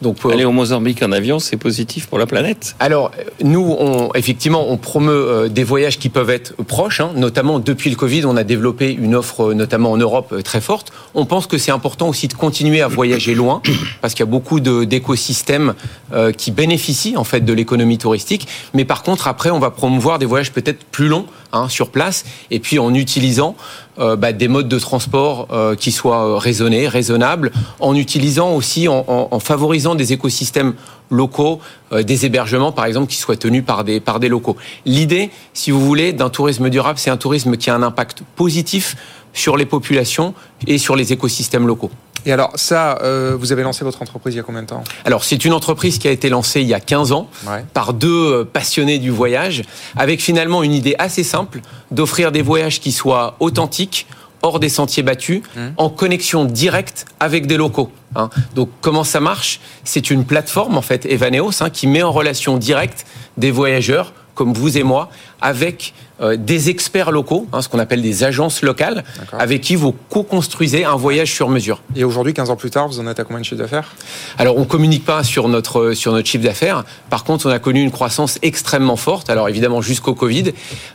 [0.01, 0.31] Donc pour...
[0.31, 2.75] aller au Mozambique en avion, c'est positif pour la planète.
[2.79, 3.11] Alors
[3.43, 7.01] nous, on, effectivement, on promeut euh, des voyages qui peuvent être proches.
[7.01, 10.61] Hein, notamment depuis le Covid, on a développé une offre, notamment en Europe, euh, très
[10.61, 10.93] forte.
[11.15, 13.61] On pense que c'est important aussi de continuer à voyager loin,
[14.01, 15.73] parce qu'il y a beaucoup d'écosystèmes
[16.13, 18.47] euh, qui bénéficient en fait de l'économie touristique.
[18.73, 22.23] Mais par contre, après, on va promouvoir des voyages peut-être plus longs hein, sur place,
[22.51, 23.55] et puis en utilisant
[24.01, 29.05] euh, bah, des modes de transport euh, qui soient raisonnés, raisonnables, en utilisant aussi, en,
[29.07, 30.73] en, en favorisant des écosystèmes
[31.09, 31.59] locaux,
[31.91, 34.57] euh, des hébergements par exemple qui soient tenus par des, par des locaux.
[34.85, 38.95] L'idée, si vous voulez, d'un tourisme durable, c'est un tourisme qui a un impact positif
[39.33, 40.33] sur les populations
[40.67, 41.91] et sur les écosystèmes locaux.
[42.25, 44.83] Et alors ça, euh, vous avez lancé votre entreprise il y a combien de temps
[45.05, 47.65] Alors c'est une entreprise qui a été lancée il y a 15 ans ouais.
[47.73, 49.63] par deux passionnés du voyage,
[49.97, 54.07] avec finalement une idée assez simple d'offrir des voyages qui soient authentiques,
[54.41, 55.59] hors des sentiers battus, mmh.
[55.77, 57.91] en connexion directe avec des locaux.
[58.15, 58.29] Hein.
[58.55, 59.59] Donc comment ça marche?
[59.83, 63.05] C'est une plateforme en fait, Evaneos, hein, qui met en relation directe
[63.37, 65.09] des voyageurs comme vous et moi
[65.41, 69.03] avec euh, des experts locaux, hein, ce qu'on appelle des agences locales,
[69.37, 71.81] avec qui vous co-construisez un voyage sur mesure.
[71.95, 73.95] Et aujourd'hui, 15 ans plus tard, vous en êtes à combien de chiffre d'affaires?
[74.37, 76.83] Alors, on communique pas sur notre sur notre chiffre d'affaires.
[77.09, 79.29] Par contre, on a connu une croissance extrêmement forte.
[79.29, 80.51] Alors évidemment jusqu'au Covid,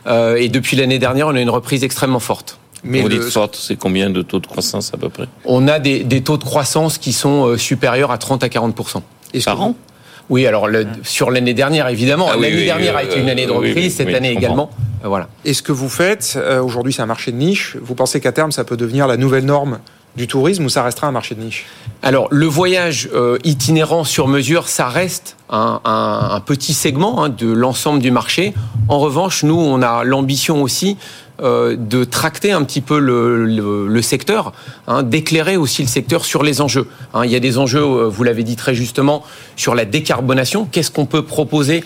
[0.07, 2.57] euh, et depuis l'année dernière, on a une reprise extrêmement forte.
[2.83, 3.17] Mais vous le...
[3.17, 5.27] dites forte, c'est combien de taux de croissance à peu près?
[5.45, 9.01] On a des, des, taux de croissance qui sont euh, supérieurs à 30 à 40%
[9.43, 9.75] Par an?
[10.29, 12.27] Oui, alors le, sur l'année dernière, évidemment.
[12.29, 14.69] Ah, l'année oui, dernière oui, a été une année de reprise, oui, cette année également.
[15.03, 15.27] Voilà.
[15.45, 18.31] Et ce que vous faites, euh, aujourd'hui c'est un marché de niche, vous pensez qu'à
[18.31, 19.79] terme ça peut devenir la nouvelle norme
[20.15, 21.65] du tourisme ou ça restera un marché de niche?
[22.01, 27.29] Alors, le voyage euh, itinérant sur mesure, ça reste un, un, un petit segment hein,
[27.29, 28.55] de l'ensemble du marché.
[28.89, 30.97] En revanche, nous, on a l'ambition aussi
[31.41, 34.53] euh, de tracter un petit peu le, secteur,
[34.87, 36.87] hein, d'éclairer aussi le secteur sur les enjeux.
[37.13, 39.23] Hein, il y a des enjeux, euh, vous l'avez dit très justement,
[39.55, 40.65] sur la décarbonation.
[40.65, 41.83] Qu'est-ce qu'on peut proposer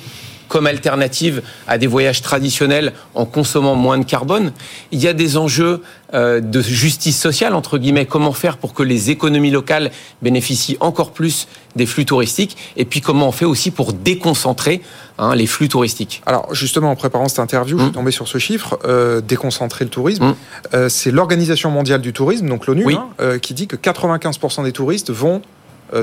[0.52, 4.52] comme alternative à des voyages traditionnels en consommant moins de carbone.
[4.92, 5.82] Il y a des enjeux
[6.14, 11.12] euh, de justice sociale, entre guillemets, comment faire pour que les économies locales bénéficient encore
[11.12, 14.82] plus des flux touristiques, et puis comment on fait aussi pour déconcentrer
[15.18, 16.22] hein, les flux touristiques?
[16.26, 17.80] Alors justement, en préparant cette interview, mmh.
[17.80, 20.26] je suis tombé sur ce chiffre, euh, déconcentrer le tourisme.
[20.26, 20.36] Mmh.
[20.74, 22.96] Euh, c'est l'Organisation mondiale du tourisme, donc l'ONU, oui.
[22.96, 25.42] hein, euh, qui dit que 95% des touristes vont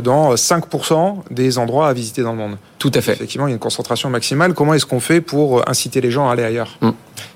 [0.02, 2.56] dans 5% des endroits à visiter dans le monde.
[2.78, 3.12] Tout à fait.
[3.12, 4.54] Effectivement, il y a une concentration maximale.
[4.54, 6.78] Comment est-ce qu'on fait pour inciter les gens à aller ailleurs?
[6.80, 6.90] Mmh.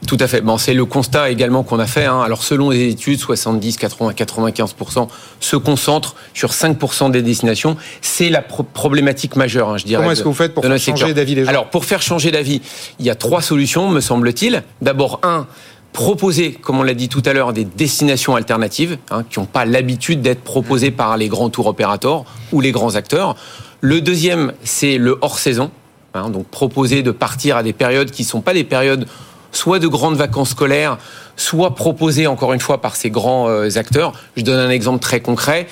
[0.06, 0.40] Tout à fait.
[0.40, 2.04] Bon, c'est le constat également qu'on a fait.
[2.04, 2.20] Hein.
[2.20, 5.08] Alors, selon les études, 70, 80, 95%
[5.40, 7.76] se concentrent sur 5% des destinations.
[8.00, 10.00] C'est la pro problématique majeure, hein, je dirais.
[10.00, 11.50] Comment est-ce que vous faites pour faire changer d'avis les gens?
[11.50, 12.60] Alors, pour faire changer d'avis,
[12.98, 14.62] il y a trois solutions, me semble-t-il.
[14.80, 15.46] D'abord, un,
[15.92, 19.64] proposer, comme on l'a dit tout à l'heure, des destinations alternatives hein, qui n'ont pas
[19.64, 23.37] l'habitude d'être proposées par les grands tours opérateurs ou les grands acteurs.
[23.81, 25.70] Le deuxième, c'est le hors-saison.
[26.14, 29.07] Hein, donc proposer de partir à des périodes qui ne sont pas des périodes
[29.50, 30.98] soit de grandes vacances scolaires,
[31.37, 34.12] soit proposées encore une fois par ces grands euh, acteurs.
[34.37, 35.66] Je donne un exemple très concret.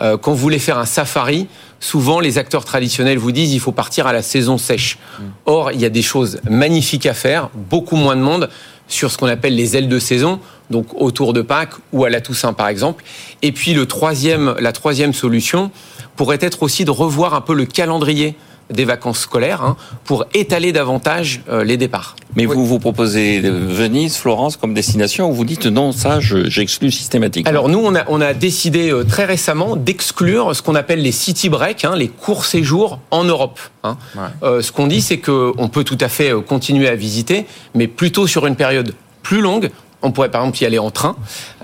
[0.00, 1.48] Euh, quand vous voulez faire un safari,
[1.80, 4.98] souvent les acteurs traditionnels vous disent il faut partir à la saison sèche.
[5.46, 8.48] Or, il y a des choses magnifiques à faire, beaucoup moins de monde
[8.88, 12.20] sur ce qu'on appelle les ailes de saison, donc autour de Pâques ou à la
[12.20, 13.04] Toussaint par exemple.
[13.42, 15.70] Et puis le troisième, la troisième solution
[16.16, 18.36] pourrait être aussi de revoir un peu le calendrier
[18.70, 22.16] des vacances scolaires hein, pour étaler davantage euh, les départs.
[22.36, 22.54] Mais oui.
[22.54, 27.68] vous vous proposez Venise, Florence comme destination ou vous dites non, ça j'exclus systématiquement Alors
[27.68, 31.48] nous, on a, on a décidé euh, très récemment d'exclure ce qu'on appelle les city
[31.48, 33.60] breaks, hein, les courts séjours en Europe.
[33.82, 33.96] Hein.
[34.16, 34.22] Ouais.
[34.42, 37.86] Euh, ce qu'on dit, c'est qu'on peut tout à fait euh, continuer à visiter, mais
[37.86, 39.70] plutôt sur une période plus longue,
[40.04, 41.16] on pourrait par exemple y aller en train.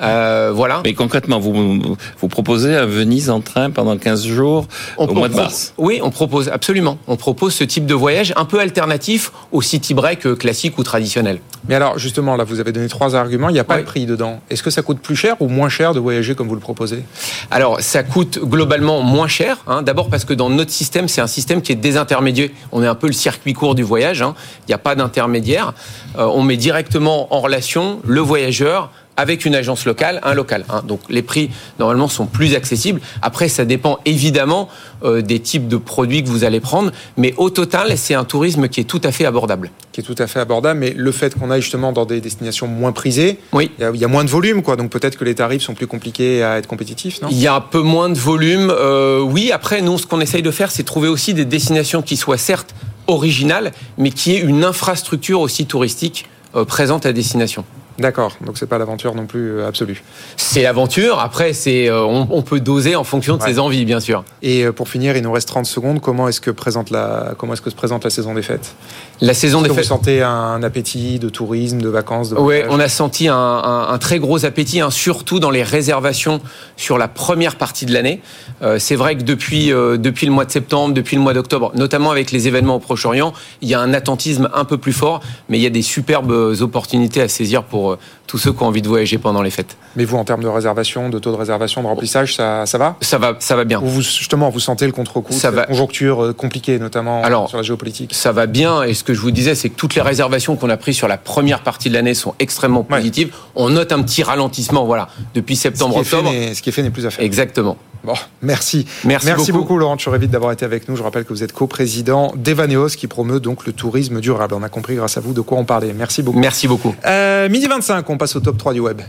[0.03, 0.81] Euh, voilà.
[0.85, 5.29] Mais concrètement, vous, vous proposez à Venise en train pendant 15 jours on au mois
[5.29, 6.99] de mars Oui, on propose, absolument.
[7.07, 11.41] On propose ce type de voyage un peu alternatif au city break classique ou traditionnel.
[11.69, 13.51] Mais alors, justement, là, vous avez donné trois arguments.
[13.51, 13.83] Il n'y a pas oui.
[13.83, 14.41] de prix dedans.
[14.49, 17.05] Est-ce que ça coûte plus cher ou moins cher de voyager comme vous le proposez?
[17.51, 19.59] Alors, ça coûte globalement moins cher.
[19.67, 19.83] Hein.
[19.83, 22.55] D'abord parce que dans notre système, c'est un système qui est désintermédié.
[22.73, 24.23] On est un peu le circuit court du voyage.
[24.23, 24.35] Hein.
[24.67, 25.75] Il n'y a pas d'intermédiaire.
[26.19, 30.65] Euh, on met directement en relation le voyageur avec une agence locale, un local.
[30.71, 30.83] Hein.
[30.87, 33.01] Donc les prix normalement sont plus accessibles.
[33.23, 34.69] Après, ça dépend évidemment
[35.03, 38.69] euh, des types de produits que vous allez prendre, mais au total, c'est un tourisme
[38.69, 39.73] qui est tout à fait abordable.
[39.93, 42.69] Qui est tout à fait abordable, mais le fait qu'on aille justement dans des destinations
[42.69, 43.73] moins prisées, oui.
[43.79, 44.77] il, y a, il y a moins de volume, quoi.
[44.77, 47.29] Donc peut-être que les tarifs sont plus compliqués à être compétitifs, non?
[47.33, 48.71] Il y a un peu moins de volume.
[48.71, 52.17] Euh, oui, après, nous, ce qu'on essaye de faire, c'est trouver aussi des destinations qui
[52.17, 52.75] soient certes
[53.09, 57.65] originales, mais qui aient une infrastructure aussi touristique euh, présente à destination.
[58.01, 60.03] D'accord, donc c'est pas l'aventure non plus euh, absolue.
[60.39, 63.49] C'est l'aventure, après c'est euh, on, on, peut doser en fonction de ouais.
[63.49, 64.25] ses envies bien sûr.
[64.41, 67.53] Et euh, pour finir, il nous reste 30 secondes, comment est-ce que présente la comment
[67.53, 68.75] est-ce que se présente la saison des fêtes?
[69.21, 69.79] La saison des fêtes.
[69.79, 73.89] Vous sentez un appétit de tourisme, de vacances, de Oui, on a senti un, un,
[73.89, 76.41] un, très gros appétit, hein, surtout dans les réservations
[76.77, 78.23] sur la première partie de l'année.
[78.63, 81.73] Euh, c'est vrai que depuis euh, depuis le mois de septembre, depuis le mois d'octobre,
[81.75, 85.21] notamment avec les événements au Proche-Orient, il y a un attentisme un peu plus fort,
[85.49, 86.31] mais il y a des superbes
[86.61, 87.99] opportunités à saisir pour
[88.31, 89.77] tous ceux qui ont envie de voyager pendant les fêtes.
[89.97, 92.97] Mais vous, en termes de réservation, de taux de réservation, de remplissage, ça, ça va?
[93.01, 93.81] Ça va, ça va bien.
[93.83, 95.65] Vous, justement, vous sentez le contre-coup, ça va.
[95.65, 98.15] conjoncture compliquée, notamment Alors, sur la géopolitique?
[98.15, 100.71] Ça va bien, et ce que je vous disais, c'est que toutes les réservations qu'on
[100.71, 103.29] a prises sur la première partie de l'année sont extrêmement positives.
[103.29, 103.35] Ouais.
[103.57, 106.31] On note un petit ralentissement, voilà, depuis septembre-octobre.
[106.55, 107.25] Ce qui est fait n'est plus à faire.
[107.25, 107.77] Exactement.
[108.05, 108.87] Bon, merci.
[109.05, 109.65] Merci, merci beaucoup.
[109.65, 110.97] beaucoup Laurent Tchourévite d'avoir été avec nous.
[110.97, 114.55] Je rappelle que vous êtes coprésident d'Evaneos qui promeut donc le tourisme durable.
[114.55, 115.93] On a compris grâce à vous de quoi on parlait.
[115.93, 116.39] Merci beaucoup.
[116.39, 116.95] Merci beaucoup.
[117.05, 119.03] Euh, midi 25, on passe au top 3 du web.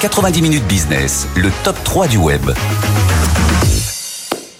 [0.00, 2.40] 90 minutes business, le top 3 du web.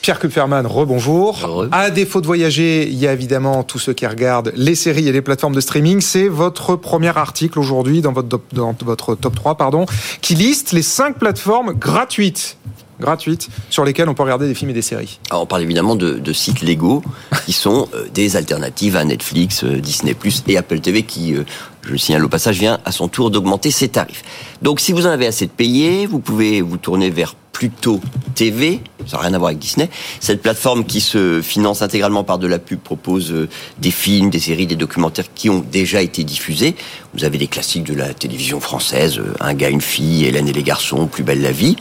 [0.02, 1.68] Pierre Kupferman, rebonjour.
[1.72, 5.12] À défaut de voyager, il y a évidemment tous ceux qui regardent les séries et
[5.12, 6.00] les plateformes de streaming.
[6.00, 9.84] C'est votre premier article aujourd'hui dans votre, dans votre top 3, pardon,
[10.22, 12.56] qui liste les 5 plateformes gratuites
[13.00, 15.18] gratuites sur lesquelles on peut regarder des films et des séries.
[15.30, 17.02] Alors on parle évidemment de, de sites légaux
[17.46, 21.44] qui sont euh, des alternatives à Netflix, euh, Disney Plus et Apple TV qui, euh,
[21.82, 24.22] je le signale au passage, vient à son tour d'augmenter ses tarifs.
[24.62, 28.00] Donc si vous en avez assez de payer, vous pouvez vous tourner vers Pluto
[28.34, 29.90] TV, ça n'a rien à voir avec Disney.
[30.18, 34.38] Cette plateforme qui se finance intégralement par de la pub propose euh, des films, des
[34.38, 36.74] séries, des documentaires qui ont déjà été diffusés.
[37.12, 40.54] Vous avez des classiques de la télévision française, euh, Un gars, une fille, Hélène et
[40.54, 41.76] les garçons, Plus belle la vie.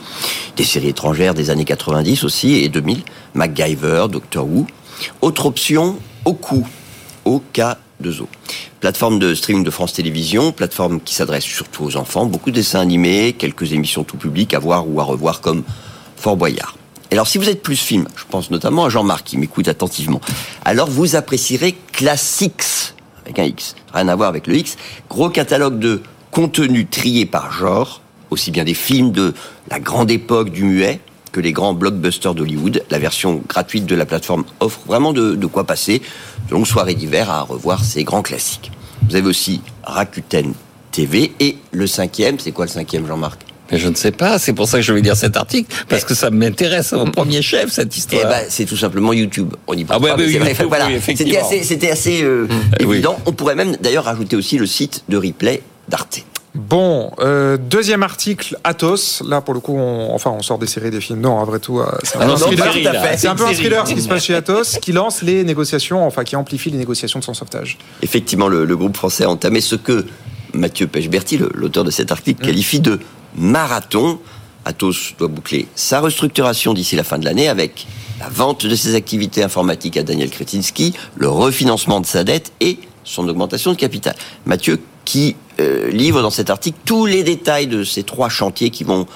[0.58, 3.00] Des séries étrangères des années 90 aussi et 2000,
[3.32, 4.66] MacGyver, Doctor Who.
[5.22, 6.66] Autre option, Oku,
[8.02, 8.26] OK2O.
[8.80, 12.80] Plateforme de streaming de France Télévisions, plateforme qui s'adresse surtout aux enfants, beaucoup de dessins
[12.80, 15.62] animés, quelques émissions tout public à voir ou à revoir comme
[16.16, 16.76] Fort Boyard.
[17.10, 20.20] Et alors si vous êtes plus film, je pense notamment à Jean-Marc qui m'écoute attentivement,
[20.64, 24.76] alors vous apprécierez Classics, avec un X, rien à voir avec le X,
[25.08, 29.34] gros catalogue de contenu trié par genre, aussi bien des films de
[29.68, 31.00] la grande époque du muet,
[31.32, 32.82] que les grands blockbusters d'Hollywood.
[32.90, 36.02] La version gratuite de la plateforme offre vraiment de, de quoi passer
[36.48, 38.70] de longues soirées d'hiver à revoir ces grands classiques.
[39.08, 40.52] Vous avez aussi Rakuten
[40.92, 43.40] TV et le cinquième, c'est quoi le cinquième Jean-Marc?
[43.72, 46.04] Mais je ne sais pas, c'est pour ça que je vais lire cet article, parce
[46.04, 48.22] que ça m'intéresse au premier chef, cette histoire.
[48.24, 49.54] Eh ben, c'est tout simplement YouTube.
[49.68, 50.48] On y Ah parle ouais, pas, mais oui, c'est vrai.
[50.50, 50.86] YouTube, Voilà.
[50.88, 51.62] oui.
[51.62, 52.48] C'était assez, euh,
[52.80, 52.94] Eh oui.
[52.96, 53.16] évident.
[53.26, 56.24] On pourrait même d'ailleurs rajouter aussi le site de replay d'Arte.
[56.70, 59.24] Bon, euh, deuxième article, Athos.
[59.26, 61.20] Là, pour le coup, on, enfin, on sort des séries, des films.
[61.20, 63.16] Non, après tout, euh, c'est un, Ah peu non, un c'est.
[63.18, 65.42] C'est un peu un C'est thriller ce qui se passe chez Athos, qui lance les
[65.42, 67.76] négociations, enfin, qui amplifie les négociations de son sauvetage.
[68.02, 70.06] Effectivement, le, le groupe français a entamé ce que
[70.54, 73.00] Mathieu Pechberti, l'auteur de cet article, qualifie de
[73.36, 74.20] marathon.
[74.64, 77.88] Athos doit boucler sa restructuration d'ici la fin de l'année avec
[78.20, 82.78] la vente de ses activités informatiques à Daniel Kretinsky, le refinancement de sa dette et
[83.02, 84.14] son augmentation de capital.
[84.46, 88.84] Mathieu qui euh, livre dans cet article tous les détails de ces trois chantiers qui
[88.84, 89.06] vont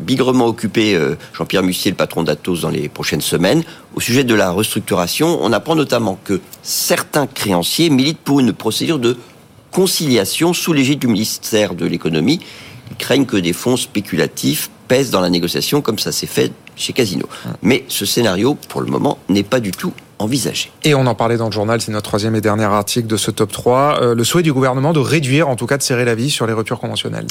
[0.00, 3.62] bigrement occuper euh, Jean-Pierre Mussier, le patron d'Atos, dans les prochaines semaines.
[3.94, 8.98] Au sujet de la restructuration, on apprend notamment que certains créanciers militent pour une procédure
[8.98, 9.16] de
[9.70, 12.40] conciliation sous l'égide du ministère de l'économie.
[12.90, 16.92] Ils craignent que des fonds spéculatifs pèsent dans la négociation comme ça s'est fait chez
[16.92, 17.26] Casino.
[17.62, 20.70] Mais ce scénario, pour le moment, n'est pas du tout envisagé.
[20.84, 23.30] Et on en parlait dans le journal, c'est notre troisième et dernier article de ce
[23.30, 23.98] top 3.
[24.00, 26.46] euh, le souhait du gouvernement de réduire, en tout cas de serrer la vis sur
[26.46, 27.26] les ruptures conventionnelles.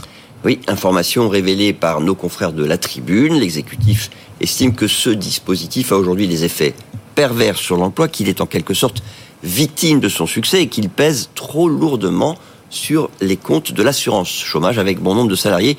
[0.45, 3.35] Oui, information révélée par nos confrères de la Tribune.
[3.35, 6.73] L'exécutif estime que ce dispositif a aujourd'hui des effets
[7.15, 9.03] pervers sur l'emploi, qu'il est en quelque sorte
[9.43, 12.35] victime de son succès et qu'il pèse trop lourdement
[12.69, 15.77] sur les comptes de l'assurance chômage avec bon nombre de salariés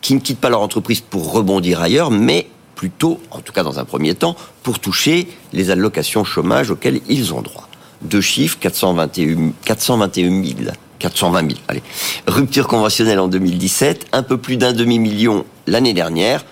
[0.00, 2.46] qui ne quittent pas leur entreprise pour rebondir ailleurs, mais
[2.78, 7.34] plutôt, en tout cas dans un premier temps, pour toucher les allocations chômage auxquelles ils
[7.34, 7.68] ont droit.
[8.02, 11.82] Deux chiffres, 421, 421 000, 420 000, allez.
[12.28, 16.44] Rupture conventionnelle en 2017, un peu plus d'un demi-million l'année dernière.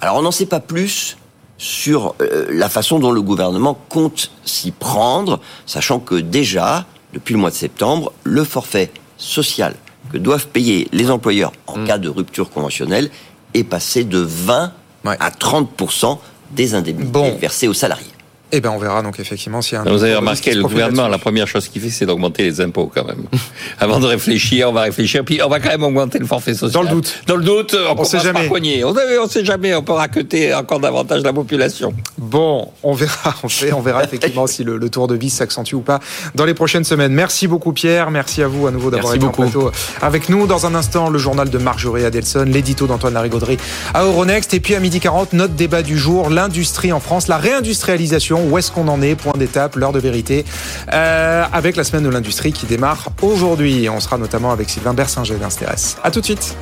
[0.00, 1.16] Alors on n'en sait pas plus
[1.58, 7.38] sur euh, la façon dont le gouvernement compte s'y prendre, sachant que déjà, depuis le
[7.38, 9.76] mois de septembre, le forfait social
[10.12, 13.10] que doivent payer les employeurs en cas de rupture conventionnelle
[13.54, 14.72] est passé de 20
[15.08, 15.16] Ouais.
[15.20, 16.18] à 30%
[16.50, 17.36] des indemnités Bon.
[17.38, 18.06] versées aux salariés.
[18.50, 19.84] Eh ben, on verra donc effectivement s'il y a un.
[19.84, 23.04] Vous avez remarqué, le gouvernement, la première chose qu'il fait, c'est d'augmenter les impôts quand
[23.04, 23.24] même.
[23.78, 26.72] Avant de réfléchir, on va réfléchir, puis on va quand même augmenter le forfait social.
[26.72, 27.22] Dans le doute.
[27.26, 28.48] Dans le doute, on, commence sait jamais.
[28.48, 28.84] cogner.
[28.84, 31.92] On ne sait jamais, on peut raqueter encore davantage la population.
[32.16, 35.74] Bon, on verra, on verra, on verra effectivement si le, le tour de vis s'accentue
[35.74, 36.00] ou pas
[36.34, 37.12] dans les prochaines semaines.
[37.12, 39.42] Merci beaucoup Pierre, merci à vous à nouveau d'avoir été en beaucoup.
[39.42, 40.46] plateau avec nous.
[40.46, 43.58] Dans un instant, le journal de Marjorie Adelson, l'édito d'Antoine Larigauderie
[43.92, 44.54] à Euronext.
[44.54, 48.58] Et puis à midi 40, notre débat du jour, l'industrie en France, la réindustrialisation, où
[48.58, 50.44] est-ce qu'on en est Point d'étape, l'heure de vérité,
[50.92, 53.88] euh, avec la semaine de l'industrie qui démarre aujourd'hui.
[53.88, 55.96] On sera notamment avec Sylvain Bersinger d'Insteres.
[56.02, 56.56] À tout de suite.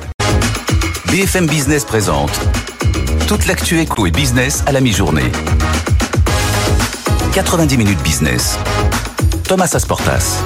[1.11, 2.31] BFM Business présente
[3.27, 5.31] toute l'actu éco et business à la mi-journée.
[7.33, 8.57] 90 minutes business.
[9.43, 10.43] Thomas Asportas.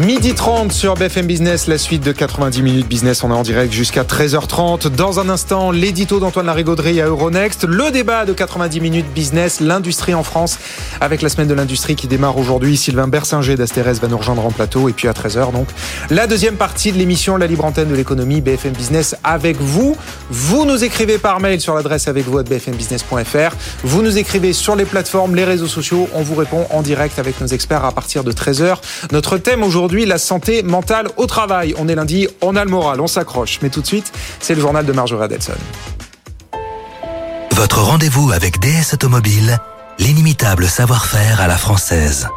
[0.00, 3.22] Midi 30 sur BFM Business, la suite de 90 minutes business.
[3.22, 4.88] On est en direct jusqu'à 13h30.
[4.88, 10.14] Dans un instant, l'édito d'Antoine Larigauderie à Euronext, le débat de 90 minutes business, l'industrie
[10.14, 10.58] en France,
[11.02, 12.78] avec la semaine de l'industrie qui démarre aujourd'hui.
[12.78, 14.88] Sylvain Bersinger d'Astérès va nous rejoindre en plateau.
[14.88, 15.68] Et puis à 13h, donc,
[16.08, 19.96] la deuxième partie de l'émission, la libre antenne de l'économie, BFM Business avec vous.
[20.30, 23.54] Vous nous écrivez par mail sur l'adresse avec vous à bfmbusiness.fr.
[23.84, 26.08] Vous nous écrivez sur les plateformes, les réseaux sociaux.
[26.14, 28.76] On vous répond en direct avec nos experts à partir de 13h.
[29.12, 31.74] Notre thème aujourd'hui, la santé mentale au travail.
[31.78, 33.58] On est lundi, on a le moral, on s'accroche.
[33.62, 35.52] Mais tout de suite, c'est le journal de Marjorie Adelson.
[37.52, 39.58] Votre rendez-vous avec DS Automobile,
[39.98, 42.28] l'inimitable savoir-faire à la française.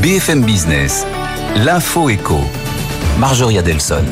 [0.00, 1.06] BFM Business.
[1.56, 2.40] L'info éco.
[3.18, 4.04] Marjorie Adelson.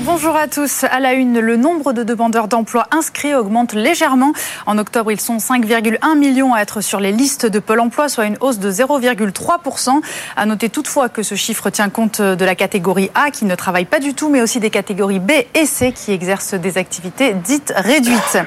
[0.00, 0.82] Bonjour à tous.
[0.84, 4.32] À la une, le nombre de demandeurs d'emploi inscrits augmente légèrement.
[4.66, 8.24] En octobre, ils sont 5,1 millions à être sur les listes de Pôle emploi, soit
[8.24, 10.00] une hausse de 0,3%.
[10.36, 13.84] À noter toutefois que ce chiffre tient compte de la catégorie A qui ne travaille
[13.84, 17.72] pas du tout, mais aussi des catégories B et C qui exercent des activités dites
[17.76, 18.38] réduites.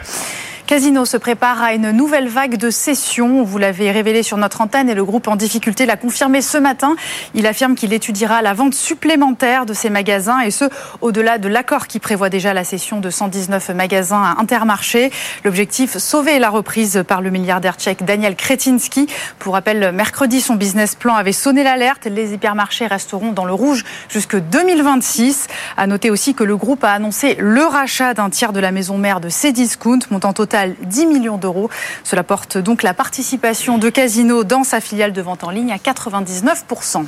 [0.68, 3.42] Casino se prépare à une nouvelle vague de cessions.
[3.42, 6.98] Vous l'avez révélé sur notre antenne et le groupe en difficulté l'a confirmé ce matin.
[7.34, 10.66] Il affirme qu'il étudiera la vente supplémentaire de ses magasins et ce,
[11.00, 15.10] au-delà de l'accord qui prévoit déjà la cession de 119 magasins à Intermarché.
[15.46, 19.08] L'objectif, sauver la reprise par le milliardaire tchèque Daniel Kretinsky.
[19.40, 22.08] Pour rappel, mercredi, son business plan avait sonné l'alerte.
[22.08, 25.48] Les hypermarchés resteront dans le rouge jusque 2026.
[25.78, 28.98] À noter aussi que le groupe a annoncé le rachat d'un tiers de la maison
[28.98, 31.70] mère de Cdiscount, montant total 10 millions d'euros.
[32.04, 35.78] Cela porte donc la participation de Casino dans sa filiale de vente en ligne à
[35.78, 37.06] 99%.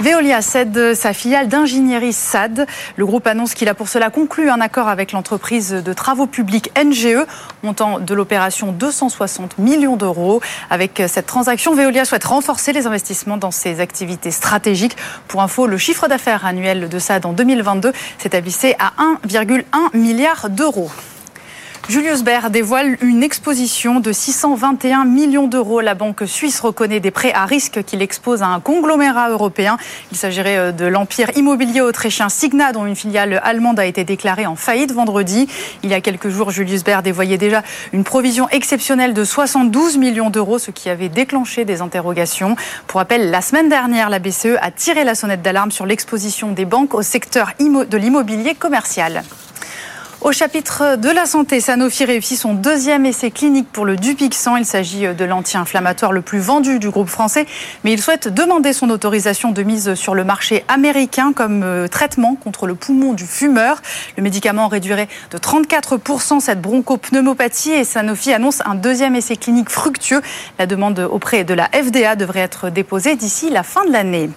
[0.00, 2.66] Veolia cède sa filiale d'ingénierie SAD.
[2.96, 6.70] Le groupe annonce qu'il a pour cela conclu un accord avec l'entreprise de travaux publics
[6.82, 7.26] NGE,
[7.62, 10.40] montant de l'opération 260 millions d'euros.
[10.70, 14.96] Avec cette transaction, Veolia souhaite renforcer les investissements dans ses activités stratégiques.
[15.28, 18.92] Pour info, le chiffre d'affaires annuel de SAD en 2022 s'établissait à
[19.26, 19.62] 1,1
[19.94, 20.90] milliard d'euros.
[21.90, 25.80] Julius Baer dévoile une exposition de 621 millions d'euros.
[25.80, 29.76] La banque suisse reconnaît des prêts à risque qu'il expose à un conglomérat européen.
[30.12, 34.46] Il s'agirait euh, de l'empire immobilier autrichien Signa, dont une filiale allemande a été déclarée
[34.46, 35.48] en faillite vendredi.
[35.82, 40.30] Il y a quelques jours, Julius Baer dévoyait déjà une provision exceptionnelle de 72 millions
[40.30, 42.54] d'euros, ce qui avait déclenché des interrogations.
[42.86, 46.66] Pour rappel, la semaine dernière, la BCE a tiré la sonnette d'alarme sur l'exposition des
[46.66, 49.24] banques au secteur de l'immobilier commercial.
[50.22, 54.50] Au chapitre de la santé, Sanofi réussit son deuxième essai clinique pour le Dupixent.
[54.58, 57.46] Il s'agit de l'anti-inflammatoire le plus vendu du groupe français,
[57.84, 62.34] mais il souhaite demander son autorisation de mise sur le marché américain comme euh, traitement
[62.34, 63.80] contre le poumon du fumeur.
[64.18, 70.20] Le médicament réduirait de 34% cette bronchopneumopathie et Sanofi annonce un deuxième essai clinique fructueux.
[70.58, 74.28] La demande auprès de la FDA devrait être déposée d'ici la fin de l'année.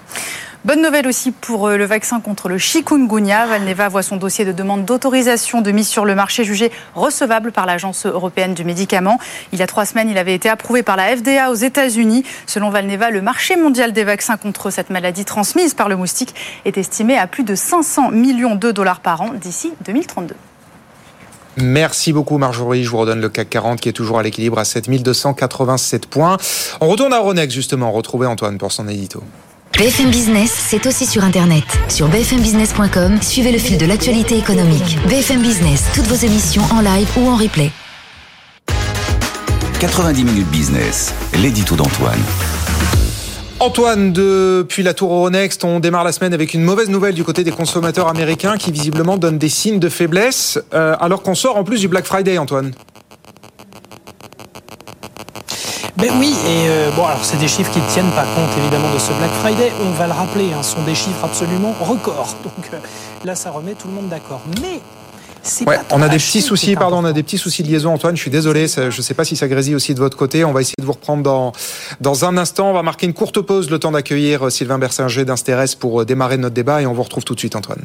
[0.65, 3.45] Bonne nouvelle aussi pour euh, le vaccin contre le chikungunya.
[3.47, 7.65] Valneva voit son dossier de demande d'autorisation de mise sur le marché jugé recevable par
[7.65, 9.19] l'Agence européenne du médicament.
[9.51, 12.23] Il y a trois semaines, il avait été approuvé par la FDA aux États-Unis.
[12.47, 16.77] Selon Valneva, le marché mondial des vaccins contre cette maladie transmise par le moustique est
[16.77, 20.33] estimé à plus de 500 millions de dollars par an d'ici 2032.
[21.57, 22.85] Merci beaucoup Marjorie.
[22.85, 26.37] Je vous redonne le CAC 40 qui est toujours à l'équilibre à 7287 points.
[26.79, 29.21] On retourne à Ronex justement, retrouver Antoine pour son édito.
[29.77, 31.63] BFM Business, c'est aussi sur Internet.
[31.89, 34.99] Sur bfmbusiness.com, suivez le fil de l'actualité économique.
[35.09, 37.71] BFM Business, toutes vos émissions en live ou en replay.
[39.79, 42.19] 90 minutes business, l'édito d'Antoine.
[43.59, 47.43] Antoine, depuis la tour Euronext, on démarre la semaine avec une mauvaise nouvelle du côté
[47.43, 51.63] des consommateurs américains qui visiblement donnent des signes de faiblesse, euh, alors qu'on sort en
[51.63, 52.73] plus du Black Friday, Antoine.
[55.97, 58.91] Ben oui, et euh, bon, alors c'est des chiffres qui ne tiennent pas compte évidemment
[58.93, 59.71] de ce Black Friday.
[59.85, 62.35] On va le rappeler, hein, ce sont des chiffres absolument records.
[62.43, 62.77] Donc euh,
[63.23, 64.41] là, ça remet tout le monde d'accord.
[64.61, 64.81] Mais
[65.67, 68.15] Ouais, on a des petits soucis, pardon, on a des petits soucis de liaison, Antoine.
[68.15, 70.45] Je suis désolé, je ne sais pas si ça grésille aussi de votre côté.
[70.45, 71.51] On va essayer de vous reprendre dans
[71.99, 72.69] dans un instant.
[72.69, 76.37] On va marquer une courte pause, le temps d'accueillir euh, Sylvain Bersinger d'Insteres pour démarrer
[76.37, 77.81] notre débat, et on vous retrouve tout de suite, Antoine.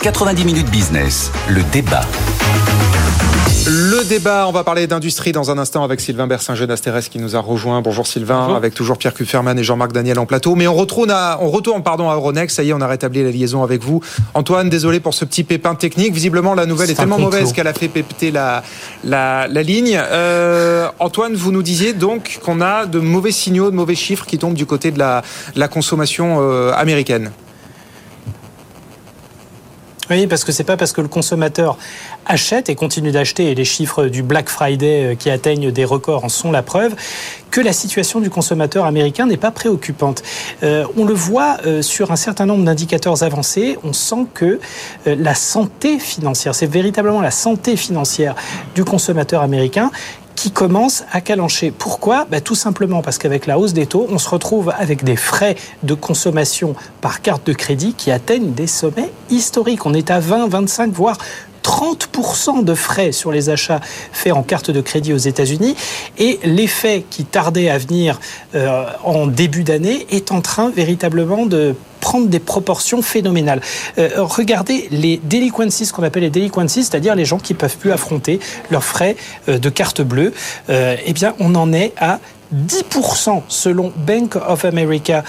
[0.00, 2.06] 90 minutes business, le débat.
[3.98, 7.34] Le débat, on va parler d'industrie dans un instant avec Sylvain Bersinger d'Asteres qui nous
[7.34, 7.82] a rejoint.
[7.82, 10.54] Bonjour Sylvain, avec toujours Pierre Kupferman et Jean-Marc Daniel en plateau.
[10.54, 12.54] Mais on retourne à, on retourne pardon à Euronext.
[12.54, 14.00] Ça y est, on a rétabli la liaison avec vous.
[14.34, 16.14] Antoine, désolé pour ce petit pépin technique.
[16.14, 18.62] Visiblement, la nouvelle est, tellement mauvaise qu'elle a fait péter la,
[19.02, 20.00] la, la ligne.
[20.00, 24.38] Euh, Antoine, vous nous disiez donc qu'on a de mauvais signaux, de mauvais chiffres qui
[24.38, 25.24] tombent du côté de la,
[25.56, 27.32] la consommation euh, américaine.
[30.10, 31.76] Oui, parce que c'est pas parce que le consommateur
[32.24, 36.24] achète et continue d'acheter, et les chiffres du Black Friday euh, qui atteignent des records
[36.24, 36.94] en sont la preuve,
[37.50, 40.22] que la situation du consommateur américain n'est pas préoccupante.
[40.62, 44.60] Euh, on le voit euh, sur un certain nombre d'indicateurs avancés, on sent que
[45.04, 48.34] la santé financière, c'est véritablement la santé financière
[48.74, 49.90] du consommateur américain
[50.38, 51.72] qui commence à calancher.
[51.76, 52.24] Pourquoi?
[52.30, 55.56] Bah, Tout simplement parce qu'avec la hausse des taux, on se retrouve avec des frais
[55.82, 59.84] de consommation par carte de crédit qui atteignent des sommets historiques.
[59.84, 61.18] On est à 20, 25, voire
[61.64, 63.80] 30% de frais sur les achats
[64.12, 65.74] faits en carte de crédit aux États-Unis
[66.18, 68.20] et l'effet qui tardait à venir
[68.54, 73.60] euh, en début d'année est en train véritablement de prendre des proportions phénoménales.
[73.98, 77.92] Euh, regardez les delinquencies, ce qu'on appelle les delinquencies, c'est-à-dire les gens qui peuvent plus
[77.92, 79.16] affronter leurs frais
[79.48, 80.32] euh, de carte bleue.
[80.70, 82.20] Euh, eh bien, on en est à
[82.54, 85.22] 10% selon Bank of America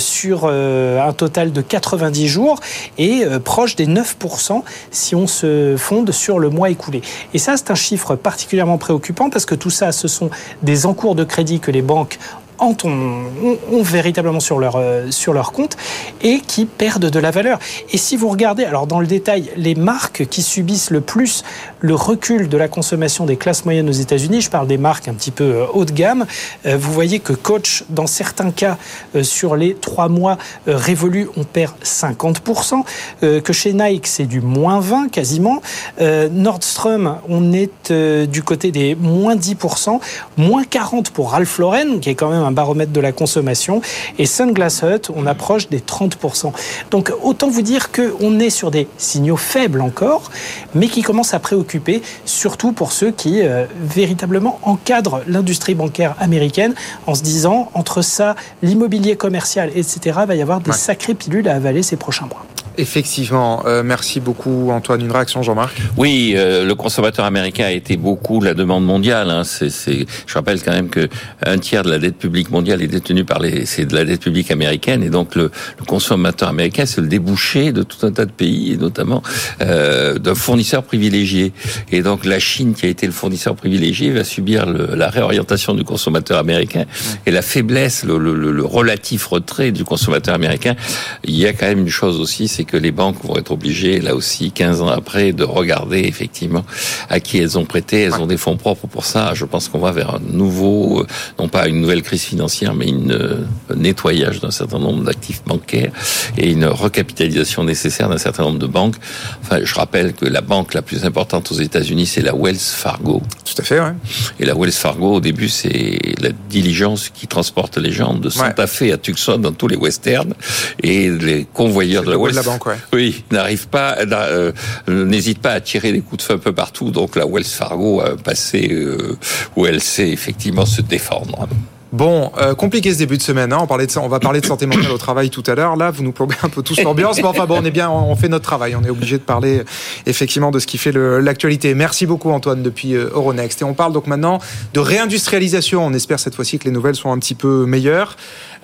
[0.00, 2.58] sur un total de 90 jours
[2.98, 7.02] et proche des 9% si on se fonde sur le mois écoulé.
[7.32, 10.30] Et ça, c'est un chiffre particulièrement préoccupant parce que tout ça, ce sont
[10.64, 12.18] des encours de crédit que les banques
[12.60, 15.76] ont, véritablement sur leur, euh, sur leur compte
[16.22, 17.58] et qui perdent de la valeur.
[17.92, 21.44] Et si vous regardez, alors dans le détail, les marques qui subissent le plus
[21.80, 25.14] le recul de la consommation des classes moyennes aux États-Unis, je parle des marques un
[25.14, 26.26] petit peu euh, haut de gamme,
[26.66, 28.76] euh, vous voyez que Coach, dans certains cas,
[29.22, 32.82] sur les trois mois révolus, on perd 50%,
[33.20, 35.60] que chez Nike, c'est du moins 20 quasiment.
[36.00, 37.92] Nordstrom, on est
[38.26, 40.00] du côté des moins 10%,
[40.36, 43.80] moins 40 pour Ralph Lauren, qui est quand même un baromètre de la consommation.
[44.18, 46.52] Et Sunglass Hut, on approche des 30%.
[46.90, 50.30] Donc autant vous dire qu'on est sur des signaux faibles encore,
[50.74, 56.74] mais qui commencent à préoccuper, surtout pour ceux qui euh, véritablement encadrent l'industrie bancaire américaine
[57.06, 61.54] en se disant, entre ça, l'immobilier commercial, etc., va y avoir des sacrées pilules à
[61.54, 62.44] avaler ces prochains mois.
[62.78, 65.00] Effectivement, euh, merci beaucoup Antoine.
[65.00, 65.82] Une réaction Jean-Marc?
[65.96, 69.30] Oui, euh, le consommateur américain a été beaucoup la demande mondiale.
[69.30, 69.42] Hein.
[69.42, 71.08] C'est, je rappelle quand même que
[71.44, 74.20] un tiers de la dette publique mondiale est détenu par les, c'est de la dette
[74.20, 75.50] publique américaine et donc le,
[75.80, 79.24] le consommateur américain c'est le débouché de tout un tas de pays et notamment
[79.60, 81.52] euh, d'un fournisseur privilégié.
[81.90, 85.74] Et donc la Chine qui a été le fournisseur privilégié va subir le, la réorientation
[85.74, 86.84] du consommateur américain
[87.26, 90.76] et la faiblesse, le, le, le relatif retrait du consommateur américain.
[91.24, 94.00] Il y a quand même une chose aussi, c'est que les banques vont être obligées,
[94.00, 96.64] là aussi, 15 ans après, de regarder effectivement
[97.08, 98.02] à qui elles ont prêté.
[98.02, 99.32] Elles ont des fonds propres pour ça.
[99.34, 101.06] Je pense qu'on va vers un nouveau, euh,
[101.38, 105.42] non pas une nouvelle crise financière, mais une, euh, un nettoyage d'un certain nombre d'actifs
[105.44, 105.90] bancaires
[106.36, 108.96] et une recapitalisation nécessaire d'un certain nombre de banques.
[109.42, 113.22] Enfin, je rappelle que la banque la plus importante aux États-Unis, c'est la Wells Fargo.
[113.44, 113.94] Tout à fait, ouais.
[114.38, 118.66] Et la Wells Fargo, au début, c'est la diligence qui transporte les gens de Santa
[118.66, 120.34] Fe à Tucson dans tous les westerns
[120.82, 122.57] et les convoyeurs de la Wells Fargo
[122.92, 124.52] oui, n'arrive pas, euh,
[124.86, 126.90] n'hésite pas à tirer des coups de feu un peu partout.
[126.90, 129.16] Donc la Wells Fargo a passé euh,
[129.56, 131.48] où elle sait effectivement se défendre.
[131.92, 133.52] Bon, euh, compliqué ce début de semaine.
[133.52, 133.58] Hein.
[133.62, 135.76] On, parlait de, on va parler de santé mentale au travail tout à l'heure.
[135.76, 137.16] Là, vous nous plombez un peu tous l'ambiance.
[137.16, 138.76] Mais enfin, bon, on est bien, on fait notre travail.
[138.76, 139.62] On est obligé de parler
[140.06, 141.74] effectivement de ce qui fait l'actualité.
[141.74, 143.62] Merci beaucoup, Antoine, depuis Euronext.
[143.62, 144.38] Et on parle donc maintenant
[144.74, 145.84] de réindustrialisation.
[145.84, 148.16] On espère cette fois-ci que les nouvelles sont un petit peu meilleures.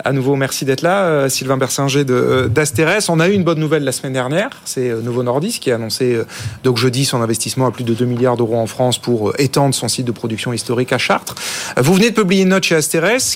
[0.03, 3.09] À nouveau, merci d'être là, euh, Sylvain Bersinger euh, d'Asterès.
[3.09, 5.75] On a eu une bonne nouvelle la semaine dernière, c'est euh, Novo Nordisk qui a
[5.75, 6.19] annoncé
[6.63, 9.87] donc jeudi son investissement à plus de 2 milliards d'euros en France pour étendre son
[9.87, 11.35] site de production historique à Chartres.
[11.77, 12.75] Vous venez de publier une note chez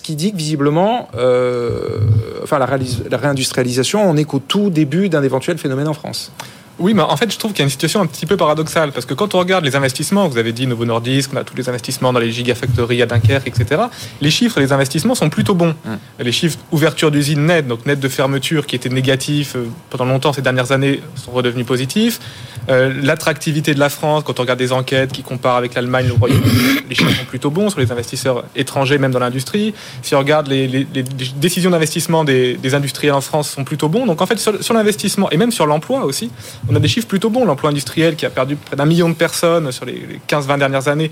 [0.02, 2.00] Qui dit que visiblement, euh,
[2.44, 2.68] enfin la,
[3.10, 6.32] la réindustrialisation, on est qu'au tout début d'un éventuel phénomène en France.
[6.80, 8.92] Oui, mais en fait, je trouve qu'il y a une situation un petit peu paradoxale,
[8.92, 11.56] parce que quand on regarde les investissements, vous avez dit Novo Nordisk, on a tous
[11.56, 13.82] les investissements dans les gigafactories à Dunkerque, etc.,
[14.22, 15.76] les chiffres des investissements sont plutôt bons.
[15.86, 16.24] Mmh.
[16.24, 20.34] Les chiffres ouverture d'usine net, donc net de fermeture, qui étaient négatifs euh, pendant longtemps
[20.34, 22.20] ces dernières années, sont redevenus positifs.
[22.70, 26.14] Euh, L'attractivité de la France, quand on regarde des enquêtes qui comparent avec l'Allemagne, le
[26.14, 29.74] Royaume-Uni, les chiffres sont plutôt bons sur les investisseurs étrangers, même dans l'industrie.
[30.02, 33.90] Si on regarde les, les, les décisions d'investissement des, des, industriels en France, sont plutôt
[33.90, 34.06] bons.
[34.06, 36.32] Donc en fait, sur, sur l'investissement et même sur l'emploi aussi,
[36.70, 37.46] on a des chiffres plutôt bons.
[37.46, 41.12] L'emploi industriel qui a perdu près d'un million de personnes sur les 15-20 dernières années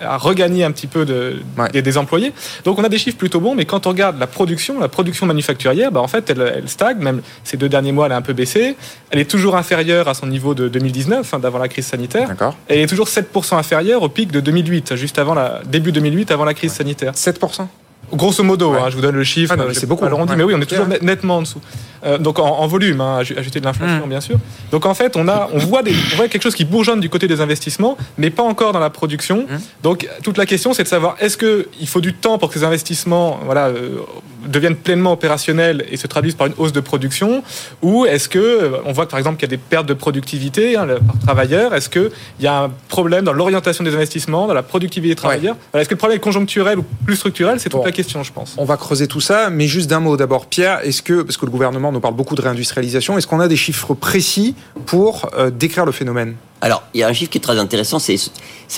[0.00, 1.70] a regagné un petit peu de, ouais.
[1.70, 2.32] des, des, employés.
[2.64, 5.26] Donc on a des chiffres plutôt bons, mais quand on regarde la production, la production
[5.26, 6.98] manufacturière, bah en fait, elle, elle, stagne.
[6.98, 8.76] Même ces deux derniers mois, elle a un peu baissé.
[9.10, 12.28] Elle est toujours inférieure à son niveau de 2019, hein, d'avant la crise sanitaire.
[12.68, 16.44] Elle est toujours 7% inférieure au pic de 2008, juste avant la début 2008, avant
[16.44, 16.78] la crise ouais.
[16.78, 17.12] sanitaire.
[17.12, 17.66] 7%
[18.12, 18.78] Grosso modo, ouais.
[18.78, 19.56] hein, je vous donne le chiffre.
[19.58, 20.04] Ah c'est beaucoup.
[20.04, 21.60] Alors on dit, mais oui, on est toujours nettement en dessous.
[22.06, 24.08] Euh, donc en, en volume, hein, ajouter de l'inflation, mmh.
[24.08, 24.36] bien sûr.
[24.70, 27.08] Donc en fait, on a, on voit, des, on voit quelque chose qui bourgeonne du
[27.08, 29.46] côté des investissements, mais pas encore dans la production.
[29.48, 29.56] Mmh.
[29.82, 32.58] Donc toute la question, c'est de savoir est-ce que il faut du temps pour que
[32.58, 33.98] ces investissements, voilà, euh,
[34.46, 37.42] deviennent pleinement opérationnels et se traduisent par une hausse de production,
[37.82, 40.76] ou est-ce que euh, on voit par exemple qu'il y a des pertes de productivité
[40.76, 44.54] hein, par travailleurs Est-ce que il y a un problème dans l'orientation des investissements, dans
[44.54, 45.54] la productivité des travailleurs?
[45.54, 45.60] Ouais.
[45.72, 47.58] voilà, Est-ce que le problème est conjoncturel ou plus structurel?
[47.58, 47.86] C'est toute bon.
[47.86, 48.54] la question, je pense.
[48.58, 50.80] On va creuser tout ça, mais juste d'un mot d'abord, Pierre.
[50.84, 53.56] Est-ce que parce que le gouvernement nous parle beaucoup de réindustrialisation, est-ce qu'on a des
[53.56, 56.36] chiffres précis pour euh, décrire le phénomène?
[56.60, 58.18] Alors, il y a un chiffre qui est très intéressant, c'est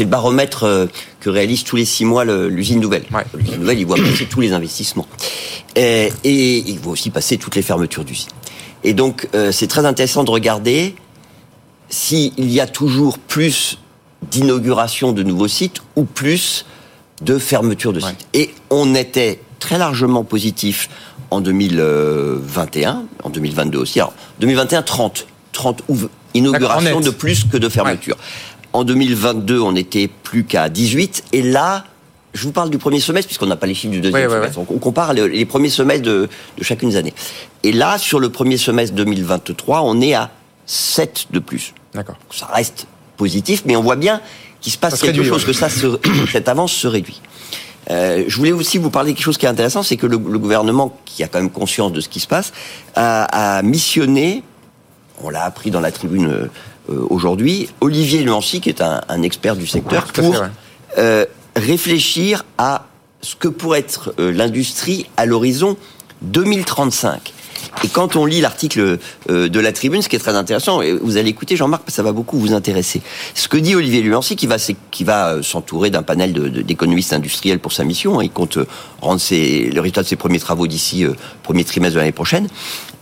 [0.00, 0.86] le baromètre euh,
[1.20, 3.04] que réalise tous les six mois l'usine nouvelle.
[3.12, 3.24] Ouais.
[3.34, 5.06] L'usine nouvelle, il voit passer tous les investissements.
[5.76, 8.30] Et, et il voit aussi passer toutes les fermetures d'usines.
[8.84, 10.94] Et donc, euh, c'est très intéressant de regarder
[11.88, 13.78] s'il y a toujours plus
[14.30, 16.66] d'inauguration de nouveaux sites ou plus
[17.22, 18.26] de fermetures de sites.
[18.34, 18.40] Ouais.
[18.40, 20.88] Et on était très largement positif
[21.30, 24.00] en 2021, en 2022 aussi.
[24.00, 25.26] Alors, 2021, 30.
[25.52, 25.82] 30
[26.34, 28.14] inaugurations de plus que de fermetures.
[28.16, 28.68] Ouais.
[28.74, 31.24] En 2022, on était plus qu'à 18.
[31.32, 31.84] Et là,
[32.34, 34.58] je vous parle du premier semestre puisqu'on n'a pas les chiffres du deuxième Ouais, semestre.
[34.58, 37.14] On compare le- les premiers semestres de, de chacune des années.
[37.64, 40.30] Et là, sur le premier semestre 2023, on est à
[40.66, 41.74] 7 de plus.
[41.94, 42.16] D'accord.
[42.30, 44.20] Ça reste positif, mais on voit bien
[44.60, 45.98] qu'il se passe Ça quelque réduit, chose, que ça se-
[46.30, 47.20] cette avance se réduit.
[47.90, 50.16] Euh, je voulais aussi vous parler de quelque chose qui est intéressant, c'est que le,
[50.16, 52.52] le gouvernement, qui a quand même conscience de ce qui se passe,
[52.94, 54.42] a, a missionné,
[55.22, 56.48] on l'a appris dans la tribune euh,
[57.10, 60.48] aujourd'hui, Olivier Luancy, qui est un, un expert du secteur, pour fait, ouais.
[60.98, 61.24] euh,
[61.56, 62.86] réfléchir à
[63.20, 65.76] ce que pourrait être l'industrie à l'horizon
[66.22, 67.32] 2035.
[67.84, 68.98] Et quand on lit l'article
[69.30, 72.12] euh, de la Tribune, ce qui est très intéressant, vous allez écouter Jean-Marc, ça va
[72.12, 73.02] beaucoup vous intéresser.
[73.34, 74.56] Ce que dit Olivier Luancy, qui va,
[74.90, 76.32] qui euh, s'entourer d'un panel
[76.64, 78.66] d'économistes industriels pour sa mission, hein, il compte euh,
[79.00, 81.06] rendre ses, le résultat de ses premiers travaux d'ici
[81.42, 82.48] premier trimestre de l'année prochaine.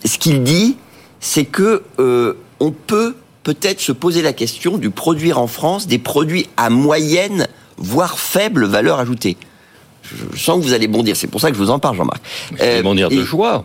[0.04, 0.76] Ce qu'il dit,
[1.20, 5.98] c'est que euh, on peut peut-être se poser la question du produire en France des
[5.98, 7.46] produits à moyenne,
[7.76, 9.36] voire faible valeur ajoutée.
[10.32, 12.22] Je sens que vous allez bondir, c'est pour ça que je vous en parle, Jean-Marc.
[12.58, 13.64] vais bondir de joie.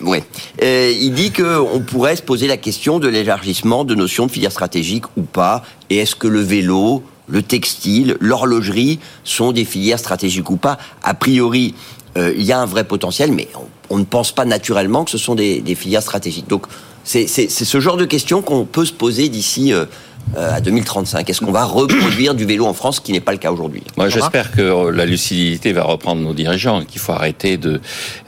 [0.00, 0.22] Ouais.
[0.62, 4.30] Euh, il dit que on pourrait se poser la question de l'élargissement de notions de
[4.30, 5.62] filières stratégiques ou pas.
[5.90, 10.78] Et est-ce que le vélo, le textile, l'horlogerie sont des filières stratégiques ou pas?
[11.02, 11.74] A priori,
[12.16, 15.10] euh, il y a un vrai potentiel, mais on, on ne pense pas naturellement que
[15.10, 16.48] ce sont des, des filières stratégiques.
[16.48, 16.66] Donc,
[17.06, 19.86] c'est ce genre de questions qu'on peut se poser d'ici euh, euh,
[20.34, 21.28] à 2035.
[21.30, 23.82] Est-ce qu'on va reproduire du vélo en France, ce qui n'est pas le cas aujourd'hui?
[23.96, 27.80] Moi, j'espère que euh, la lucidité va reprendre nos dirigeants, qu'il faut arrêter de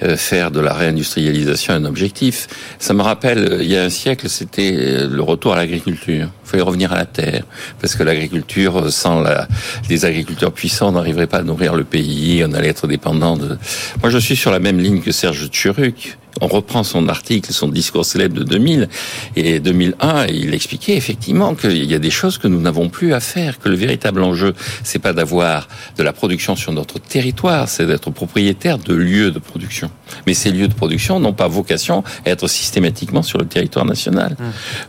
[0.02, 2.46] euh, faire de la réindustrialisation un objectif.
[2.78, 6.28] Ça me rappelle, euh, il y a un siècle, c'était euh, le retour à l'agriculture.
[6.48, 7.44] Il fallait revenir à la terre,
[7.78, 9.46] parce que l'agriculture, euh, sans la,
[9.90, 13.58] les agriculteurs puissants, on n'arriverait pas à nourrir le pays, on allait être dépendant de...
[14.00, 16.16] Moi, je suis sur la même ligne que Serge Tchuruc.
[16.40, 18.88] On reprend son article, son discours célèbre de 2000
[19.34, 23.12] et 2001, et il expliquait effectivement qu'il y a des choses que nous n'avons plus
[23.12, 27.68] à faire, que le véritable enjeu, c'est pas d'avoir de la production sur notre territoire,
[27.68, 29.90] c'est d'être propriétaire de lieux de production.
[30.26, 34.36] Mais ces lieux de production n'ont pas vocation à être systématiquement sur le territoire national.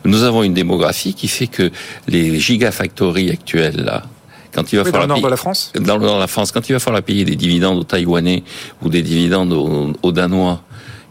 [0.06, 1.72] Nous avons une démographie qui fait que
[2.08, 4.04] les gigafactories actuelles là,
[4.54, 6.16] quand il va Oui, dans falloir le nord payer- de la France dans le nord
[6.16, 8.44] de la France, quand il va falloir payer des dividendes aux Taïwanais
[8.82, 10.62] ou des dividendes aux, aux Danois,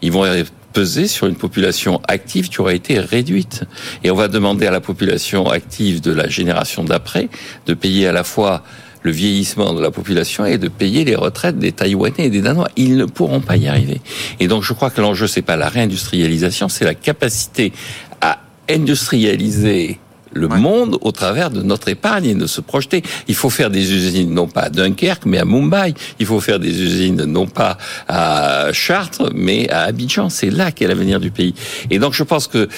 [0.02, 0.24] ils vont
[0.72, 3.64] peser sur une population active qui aura été réduite.
[4.04, 7.28] Et on va demander à la population active de la génération d'après
[7.66, 8.62] de payer à la fois
[9.02, 12.68] le vieillissement de la population et de payer les retraites des Taïwanais et des Danois.
[12.76, 14.00] Ils ne pourront pas y arriver.
[14.40, 17.72] Et donc je crois que l'enjeu, c'est pas la réindustrialisation, c'est la capacité
[18.20, 19.98] à industrialiser
[20.32, 23.02] le monde au travers de notre épargne et de se projeter.
[23.28, 25.94] Il faut faire des usines non pas à Dunkerque mais à Mumbai.
[26.20, 30.28] Il faut faire des usines non pas à Chartres mais à Abidjan.
[30.28, 31.54] C'est là qu'est l'avenir du pays.
[31.90, 32.68] Et donc je pense que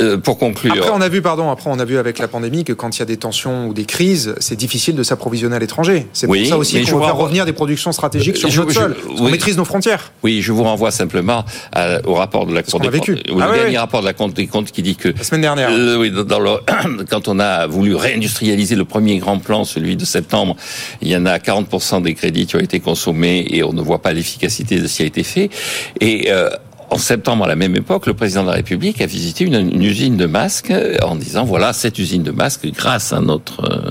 [0.00, 0.72] euh, pour conclure.
[0.72, 3.00] Après, on a vu, pardon, après, on a vu avec la pandémie que quand il
[3.00, 6.06] y a des tensions ou des crises, c'est difficile de s'approvisionner à l'étranger.
[6.14, 8.72] C'est Oui, pour ça aussi qu'on va faire revenir des productions stratégiques sur Je- notre
[8.72, 8.96] je- sol.
[9.20, 9.30] Oui.
[9.30, 10.12] maîtrise nos frontières.
[10.22, 13.56] Oui, je vous renvoie simplement à- au rapport de la Cour des comptes, Ah ouais,
[13.58, 13.78] dernier ouais.
[13.78, 15.68] rapport de la Cour des comptes qui dit que La semaine dernière.
[15.70, 16.50] Euh, oui, dans le,
[17.10, 20.56] quand on a voulu réindustrialiser le premier grand plan, celui de septembre,
[21.00, 24.02] il y en a 40% des crédits qui ont été consommés et on ne voit
[24.02, 25.50] pas l'efficacité de ce qui a été fait.
[26.00, 26.50] Et euh,
[26.90, 29.82] en septembre, à la même époque, le président de la République a visité une, une
[29.82, 33.90] usine de masques euh, en disant voilà cette usine de masques, grâce à notre euh,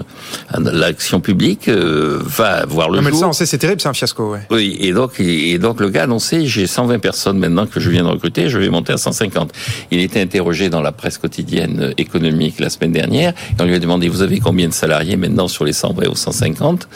[0.50, 3.20] à l'action publique, euh, va voir le Non, mais jour.
[3.22, 4.42] ça, on sait, c'est terrible, c'est un fiasco, ouais.
[4.52, 7.90] Oui, et donc, et donc le gars a annoncé, j'ai 120 personnes maintenant que je
[7.90, 9.52] viens de recruter, je vais monter à 150.
[9.92, 13.80] Il était interrogé dans la presse quotidienne économique la semaine dernière, et on lui a
[13.80, 16.88] demandé, vous avez combien de salariés maintenant sur les 120 ou 150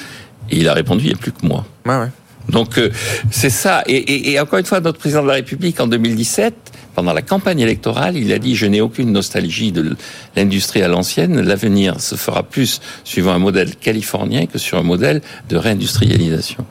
[0.52, 1.66] Et il a répondu, il n'y a plus que moi.
[1.86, 2.08] Ouais, ouais.
[2.50, 2.92] Donc euh,
[3.32, 3.84] c'est ça.
[3.88, 6.54] Et, encore une fois, notre président de la République en 2017,
[6.98, 9.96] pendant la campagne électorale, il a dit je n'ai aucune nostalgie de
[10.36, 11.40] l'industrie à l'ancienne.
[11.42, 16.66] L'avenir se fera plus suivant un modèle californien que sur un modèle de réindustrialisation.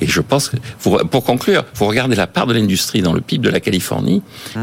[0.00, 3.44] Et je pense que pour, conclure, vous regardez la part de l'industrie dans le PIB
[3.44, 4.22] de la Californie,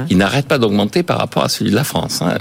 [0.10, 2.22] il n'arrête pas d'augmenter par rapport à celui de la France.
[2.22, 2.38] hein.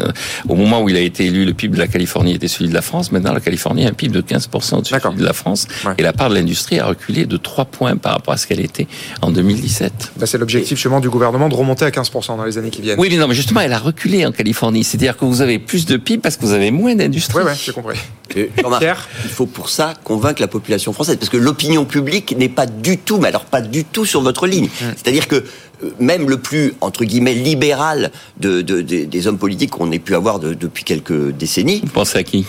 [0.48, 2.74] Au moment où il a été élu, le PIB de la Californie était celui de
[2.74, 3.10] la France.
[3.10, 5.66] Maintenant, la Californie a un PIB de 15% au-dessus de celui de la France.
[5.98, 8.60] Et la part de l'industrie a reculé de 3 points par rapport à ce qu'elle
[8.60, 8.86] était
[9.20, 10.12] en 2017.
[10.16, 12.98] Bah, c'est l'objectif justement du gouvernement de remonter à 15% dans les années qui viennent.
[12.98, 14.84] Oui, mais non, mais justement, elle a reculé en Californie.
[14.84, 17.38] C'est-à-dire que vous avez plus de PIB parce que vous avez moins d'industrie.
[17.38, 17.96] Ouais, ouais, j'ai compris.
[18.36, 18.50] Et
[19.24, 22.98] il faut pour ça convaincre la population française, parce que l'opinion publique n'est pas du
[22.98, 24.68] tout, mais alors pas du tout sur votre ligne.
[24.96, 25.36] C'est-à-dire que
[25.84, 29.98] euh, même le plus, entre guillemets, libéral de, de- des- des hommes politiques qu'on ait
[29.98, 31.80] pu avoir de- depuis quelques décennies...
[31.84, 32.44] Vous pensez à qui?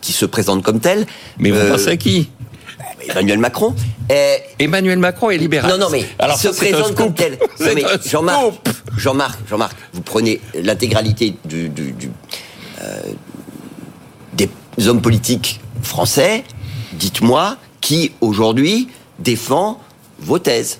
[0.00, 1.06] Qui se présente comme tel.
[1.38, 2.30] Mais vous euh, pensez à qui?
[3.08, 3.74] Emmanuel Macron.
[4.08, 5.70] est- Emmanuel Macron est libéral.
[5.70, 7.38] Non, non, mais Alors se présente comme tel.
[8.06, 8.38] Jean-Marc,
[8.96, 12.10] Jean-Marc, Jean-Marc, vous prenez l'intégralité du, du- du,
[12.82, 13.00] euh,
[14.34, 14.48] des
[14.88, 16.44] hommes politiques français.
[16.92, 18.88] Dites-moi qui aujourd'hui
[19.18, 19.80] défend
[20.18, 20.78] vos thèses.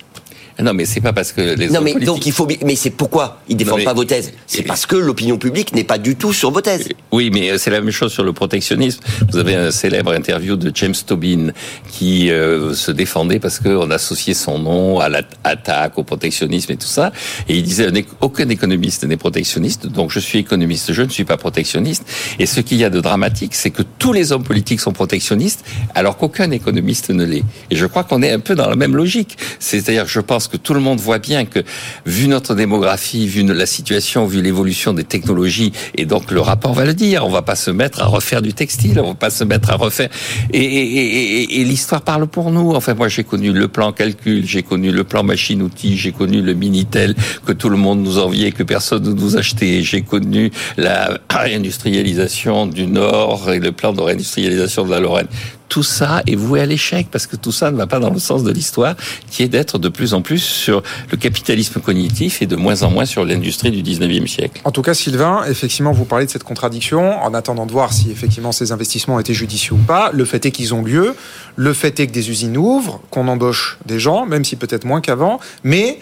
[0.62, 2.06] Non, mais c'est pas parce que les non, mais politiques...
[2.06, 2.46] donc il faut.
[2.64, 4.32] Mais c'est pourquoi ils défendent mais- pas vos thèses?
[4.46, 6.88] C'est parce que l'opinion publique n'est pas du tout sur vos thèses.
[7.12, 9.00] Oui, mais c'est la même chose sur le protectionnisme.
[9.30, 11.52] Vous avez un célèbre interview de James Tobin
[11.90, 16.86] qui euh, se défendait parce qu'on associait son nom à l'attaque, au protectionnisme et tout
[16.86, 17.12] ça.
[17.48, 17.88] Et il disait
[18.20, 22.04] "Aucun- économiste n'est protectionniste, donc je suis économiste, je ne suis pas protectionniste.
[22.38, 25.64] Et ce qu'il y a de dramatique, c'est que tous les hommes politiques sont protectionnistes,
[25.94, 27.44] alors qu'aucun économiste ne l'est.
[27.70, 29.36] Et je crois qu'on est un peu dans la même logique.
[29.58, 31.60] C'est-à-dire, je pense que tout le monde voit bien que,
[32.06, 36.84] vu notre démographie, vu la situation, vu l'évolution des technologies, et donc le rapport va
[36.84, 39.44] le dire, on va pas se mettre à refaire du textile, on va pas se
[39.44, 40.08] mettre à refaire.
[40.52, 42.72] Et, et- et- et- l'histoire parle pour nous.
[42.74, 46.54] Enfin, moi, j'ai connu le plan calcul, j'ai connu le plan machine-outil, j'ai connu le
[46.54, 47.14] minitel
[47.46, 49.82] que tout le monde nous enviait, que personne ne nous achetait.
[49.82, 55.28] J'ai connu la réindustrialisation du Nord et le plan de réindustrialisation de la Lorraine.
[55.70, 58.18] Tout ça est voué à l'échec parce que tout ça ne va pas dans le
[58.18, 58.96] sens de l'histoire,
[59.30, 62.90] qui est d'être de plus en plus sur le capitalisme cognitif et de moins en
[62.90, 64.60] moins sur l'industrie du 19e siècle.
[64.64, 68.10] En tout cas, Sylvain, effectivement, vous parlez de cette contradiction en attendant de voir si
[68.10, 70.10] effectivement ces investissements ont été judicieux ou pas.
[70.12, 71.14] Le fait est qu'ils ont lieu.
[71.54, 75.00] Le fait est que des usines ouvrent, qu'on embauche des gens, même si peut-être moins
[75.00, 75.38] qu'avant.
[75.62, 76.00] Mais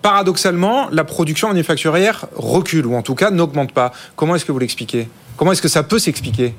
[0.00, 3.92] paradoxalement, la production manufacturière recule ou en tout cas n'augmente pas.
[4.14, 5.08] Comment est-ce que vous l'expliquez?
[5.36, 6.54] Comment est-ce que ça peut s'expliquer?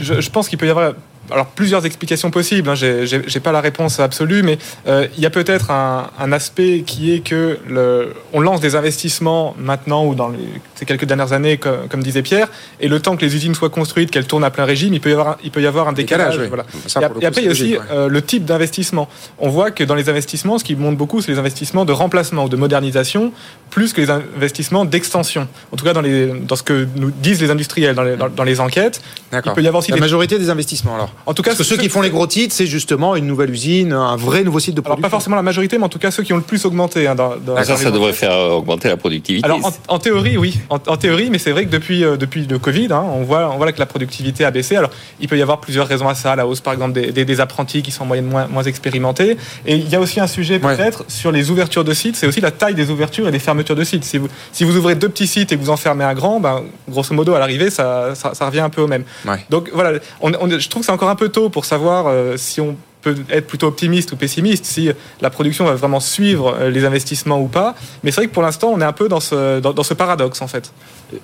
[0.00, 0.94] Je, je pense qu'il peut y avoir
[1.30, 2.68] alors plusieurs explications possibles.
[2.68, 2.74] Hein.
[2.74, 4.56] J'ai- pas la réponse absolue, mais
[4.86, 8.74] euh, il y a peut-être un, un aspect qui est que le, on lance des
[8.74, 10.38] investissements maintenant ou dans les,
[10.76, 12.48] ces quelques dernières années, comme, comme disait Pierre,
[12.80, 15.10] et le temps que les usines soient construites, qu'elles tournent à plein régime, il peut
[15.10, 16.38] y avoir un, il peut y avoir un décalage.
[16.48, 16.64] Voilà.
[16.86, 19.08] Ça, et, après, il y a aussi euh, le type d'investissement.
[19.38, 22.44] On voit que dans les investissements, ce qui monte beaucoup, c'est les investissements de remplacement
[22.44, 23.32] ou de modernisation,
[23.70, 25.48] plus que les investissements d'extension.
[25.72, 28.28] En tout cas, dans, les, dans ce que nous disent les industriels, dans les, dans,
[28.28, 29.02] dans les enquêtes,
[29.32, 31.12] il peut y avoir aussi La des majorité des investissements alors.
[31.26, 33.50] En tout cas, Parce que ceux qui font les gros titres, c'est justement une nouvelle
[33.50, 35.02] usine, un vrai nouveau site de Alors production.
[35.02, 37.06] pas forcément la majorité, mais en tout cas ceux qui ont le plus augmenté.
[37.06, 39.44] hein, dans, dans Ça, ça devrait faire augmenter la productivité.
[39.44, 42.46] Alors en, en théorie, oui, en, en théorie, mais c'est vrai que depuis euh, depuis
[42.46, 44.76] le Covid, hein, on voit on voit que la productivité a baissé.
[44.76, 44.90] Alors
[45.20, 47.40] il peut y avoir plusieurs raisons à ça, la hausse par exemple des, des, des
[47.40, 49.36] apprentis qui sont en moyenne moins, moins expérimentés.
[49.66, 52.40] Et il y a aussi un sujet peut-être sur les ouvertures de sites, c'est aussi
[52.40, 54.04] la taille des ouvertures et des fermetures de sites.
[54.04, 56.40] Si vous si vous ouvrez deux petits sites et que vous en fermez un grand,
[56.40, 59.04] ben grosso modo à l'arrivée ça, ça ça revient un peu au même.
[59.50, 62.36] Donc voilà, on, on- je trouve que c'est encore un peu tôt pour savoir euh,
[62.36, 64.90] si on peut être plutôt optimiste ou pessimiste, si
[65.20, 67.74] la production va vraiment suivre euh, les investissements ou pas.
[68.02, 69.94] Mais c'est vrai que pour l'instant, on est un peu dans ce, dans, dans ce
[69.94, 70.72] paradoxe, en fait.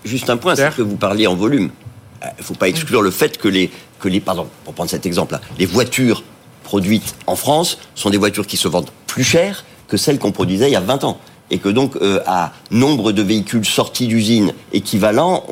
[0.04, 1.70] Juste un point, c'est que vous parliez en volume.
[2.22, 5.06] Il ne faut pas exclure le fait que les, que les, pardon, pour prendre cet
[5.06, 6.22] exemple-là, les voitures
[6.64, 10.68] produites en France sont des voitures qui se vendent plus cher que celles qu'on produisait
[10.68, 11.18] il y a 20 ans.
[11.50, 15.44] Et que donc, euh, à nombre de véhicules sortis d'usine équivalents,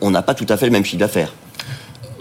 [0.00, 1.32] on n'a pas tout à fait le même chiffre d'affaires.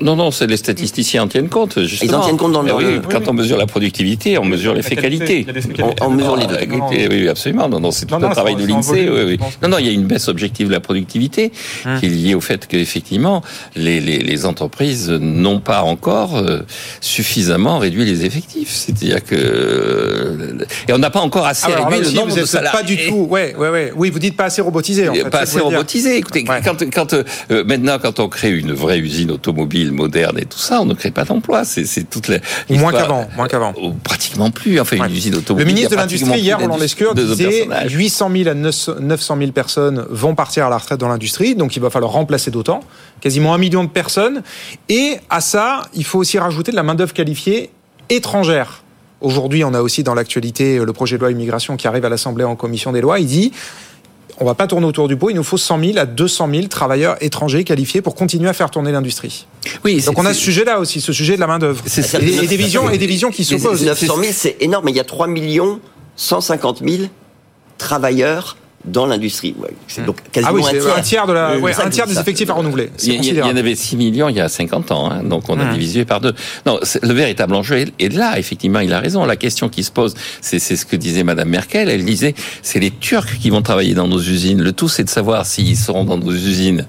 [0.01, 1.79] Non, non, c'est les statisticiens en tiennent compte.
[1.83, 2.11] Justement.
[2.11, 4.73] Ils en tiennent compte dans le- oui, Oui, Quand on mesure la productivité, on mesure
[4.73, 5.45] l'effet qualité.
[6.01, 6.55] On- on mesure les deux.
[6.59, 7.67] Ah, qualité, Oui, oui, absolument.
[7.69, 9.09] Non, non, c'est tout Non, un non, travail de l'INSEE.
[9.09, 9.39] oui, oui.
[9.61, 11.51] Non, non, il y a une baisse objective de la productivité
[11.99, 13.41] qui est liée au fait qu'effectivement,
[13.75, 16.59] les, les, les entreprises n'ont pas encore euh,
[17.01, 18.69] suffisamment réduit les effectifs.
[18.71, 22.39] C'est-à-dire que euh, et on n'a pas encore assez Ah, alors réduit le nombre vous
[22.39, 22.79] de salariés.
[22.79, 23.27] pas du tout.
[23.29, 23.93] Ouais, ouais, ouais.
[23.95, 25.09] Oui, vous dites pas assez robotisé.
[25.09, 26.17] En fait, pas assez robotisé.
[26.17, 30.57] Écoutez, quand, quand euh, maintenant, quand on crée une vraie usine automobile moderne et tout
[30.57, 31.63] ça, on ne crée pas d'emploi.
[31.65, 32.39] C'est, toute la.
[32.69, 33.73] Moins qu'avant, moins qu'avant.
[33.81, 34.79] Oh, Pratiquement plus.
[34.79, 35.67] Enfin, une usine Le automobile.
[35.67, 37.91] ministre il de l'Industrie, hier, Roland Lescure, disait personnage.
[37.93, 41.81] 800 000 à 900 000 personnes vont partir à la retraite dans l'industrie, donc il
[41.81, 42.81] va falloir remplacer d'autant,
[43.21, 44.43] quasiment un million de personnes.
[44.87, 47.71] Et à ça, il faut aussi rajouter de la main-d'œuvre qualifiée
[48.09, 48.83] étrangère.
[49.21, 52.45] Aujourd'hui, on a aussi dans l'actualité le projet de loi immigration qui arrive à l'Assemblée
[52.45, 53.19] en commission des lois.
[53.19, 53.51] Il dit
[54.39, 56.67] on va pas tourner autour du pot, il nous faut 100 000 à 200 000
[56.67, 59.45] travailleurs étrangers qualifiés pour continuer à faire tourner l'industrie.
[59.83, 61.83] Oui, Donc on a ce sujet-là aussi, ce sujet de la main-d'œuvre.
[62.21, 63.85] Et, et des visions, et des visions qui s'opposent.
[63.85, 65.79] 900 000, c'est énorme, il y a 3 millions
[66.15, 67.03] 150 000
[67.77, 69.53] travailleurs dans l'industrie.
[69.59, 70.97] Ouais, c'est donc quasiment Ah oui, c'est un tiers.
[70.97, 72.89] un tiers de la- ouais, un tiers des ça, effectifs à renouveler.
[73.03, 75.63] Il y, en avait 6 millions il y a 50 ans, hein, donc on a
[75.63, 75.73] Hum.
[75.73, 76.33] divisé par deux.
[76.65, 79.25] Non, le véritable enjeu est- là, effectivement, il a raison.
[79.25, 81.89] La question qui se pose, c'est c'est ce que disait Madame Merkel.
[81.89, 84.61] Elle disait, c'est les Turcs qui vont travailler dans nos usines.
[84.61, 86.85] Le tout, c'est de savoir s'ils seront dans nos usines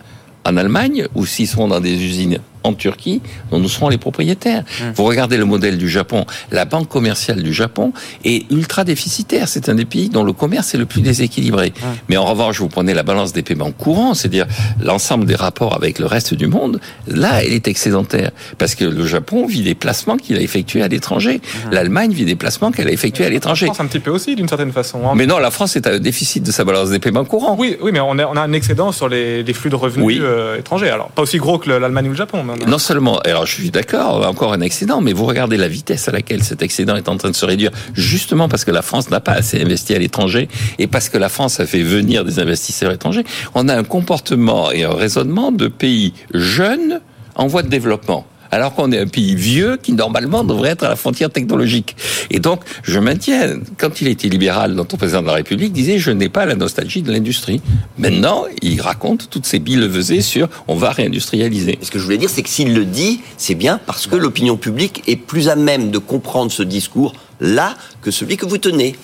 [0.46, 4.64] en Allemagne ou s'ils seront dans des usines en Turquie dont nous serons les propriétaires.
[4.94, 7.92] Vous regardez le modèle du Japon, la banque commerciale du Japon
[8.24, 9.48] est ultra déficitaire.
[9.48, 11.72] C'est un des pays dont le commerce est le plus déséquilibré.
[12.08, 14.46] Mais en revanche, vous prenez la balance des paiements courants, c'est-à-dire
[14.82, 18.30] l'ensemble des rapports avec le reste du monde, là, elle est excédentaire.
[18.58, 21.40] Parce que le Japon vit des placements qu'il a effectués à l'étranger.
[21.70, 23.66] L'Allemagne vit des placements qu'elle a effectués à l'étranger.
[23.66, 25.00] La France un petit peu aussi, d'une certaine façon.
[25.06, 25.12] hein.
[25.16, 27.56] Mais non, la France est à déficit de sa balance des paiements courants.
[27.58, 30.04] Oui, oui, mais on a, on a un excédent sur les, les flux de revenus
[30.06, 30.18] Oui.
[30.20, 30.90] euh, étrangers.
[30.90, 33.54] Alors, pas aussi gros que le- l'Allemagne ou le Japon, mais non, seulement, alors je
[33.54, 37.08] suis d'accord, encore un excédent, mais vous regardez la vitesse à laquelle cet excédent est
[37.08, 39.98] en train de se réduire, justement parce que la France n'a pas assez investi à
[39.98, 40.48] l'étranger
[40.78, 43.24] et parce que la France a fait venir des investisseurs étrangers.
[43.54, 47.00] On a un comportement et un raisonnement de pays jeunes
[47.34, 50.88] en voie de développement alors qu'on est un pays vieux qui normalement devrait être à
[50.88, 51.96] la frontière technologique.
[52.30, 56.10] Et donc, je maintiens, quand il était libéral, notre président de la République disait je
[56.10, 57.60] n'ai pas la nostalgie de l'industrie.
[57.98, 61.78] Maintenant, il raconte toutes ces billevesées sur on va réindustrialiser.
[61.82, 64.56] Ce que je voulais dire, c'est que s'il le dit, c'est bien parce que l'opinion
[64.56, 68.96] publique est plus à même de comprendre ce discours là que celui que vous tenez.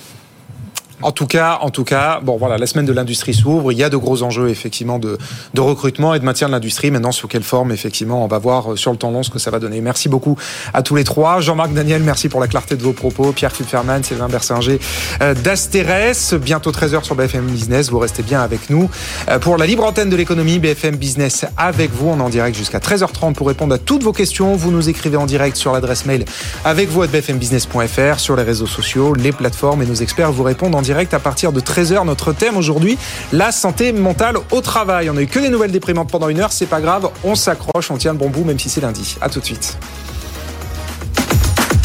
[1.03, 3.70] En tout cas, en tout cas, bon voilà, la semaine de l'industrie s'ouvre.
[3.70, 5.18] Il y a de gros enjeux effectivement de,
[5.53, 6.90] de recrutement et de maintien de l'industrie.
[6.90, 9.38] Maintenant, sous quelle forme effectivement, on va voir euh, sur le temps long ce que
[9.38, 9.82] ça va donner.
[9.82, 10.38] Merci beaucoup
[10.72, 11.40] à tous les trois.
[11.40, 13.32] Jean-Marc Daniel, merci pour la clarté de vos propos.
[13.32, 14.78] Pierre Kupferman, Sylvain Bersinger
[15.20, 16.32] euh, d'Astérès.
[16.34, 17.90] Bientôt 13h sur BFM Business.
[17.90, 18.88] Vous restez bien avec nous
[19.28, 22.09] euh, pour la libre antenne de l'économie BFM Business avec vous.
[22.09, 24.57] On est en direct jusqu'à 13h30 pour répondre à toutes vos questions.
[24.57, 26.24] Vous nous écrivez en direct sur l'adresse mail
[26.64, 30.74] avec vous à bfmbusiness.fr sur les réseaux sociaux, les plateformes et nos experts vous répondent
[30.74, 32.07] en direct à partir de 13h.
[32.07, 32.97] Notre thème aujourd'hui,
[33.32, 35.11] la santé mentale au travail.
[35.11, 37.91] On n'a eu que des nouvelles déprimantes pendant une heure, c'est pas grave, on s'accroche,
[37.91, 39.16] on tient le bon bout même si c'est lundi.
[39.20, 39.76] À tout de suite.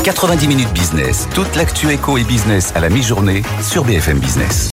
[0.04, 4.70] 90 minutes business, toute l'actu éco et business à la mi-journée sur BFM Business.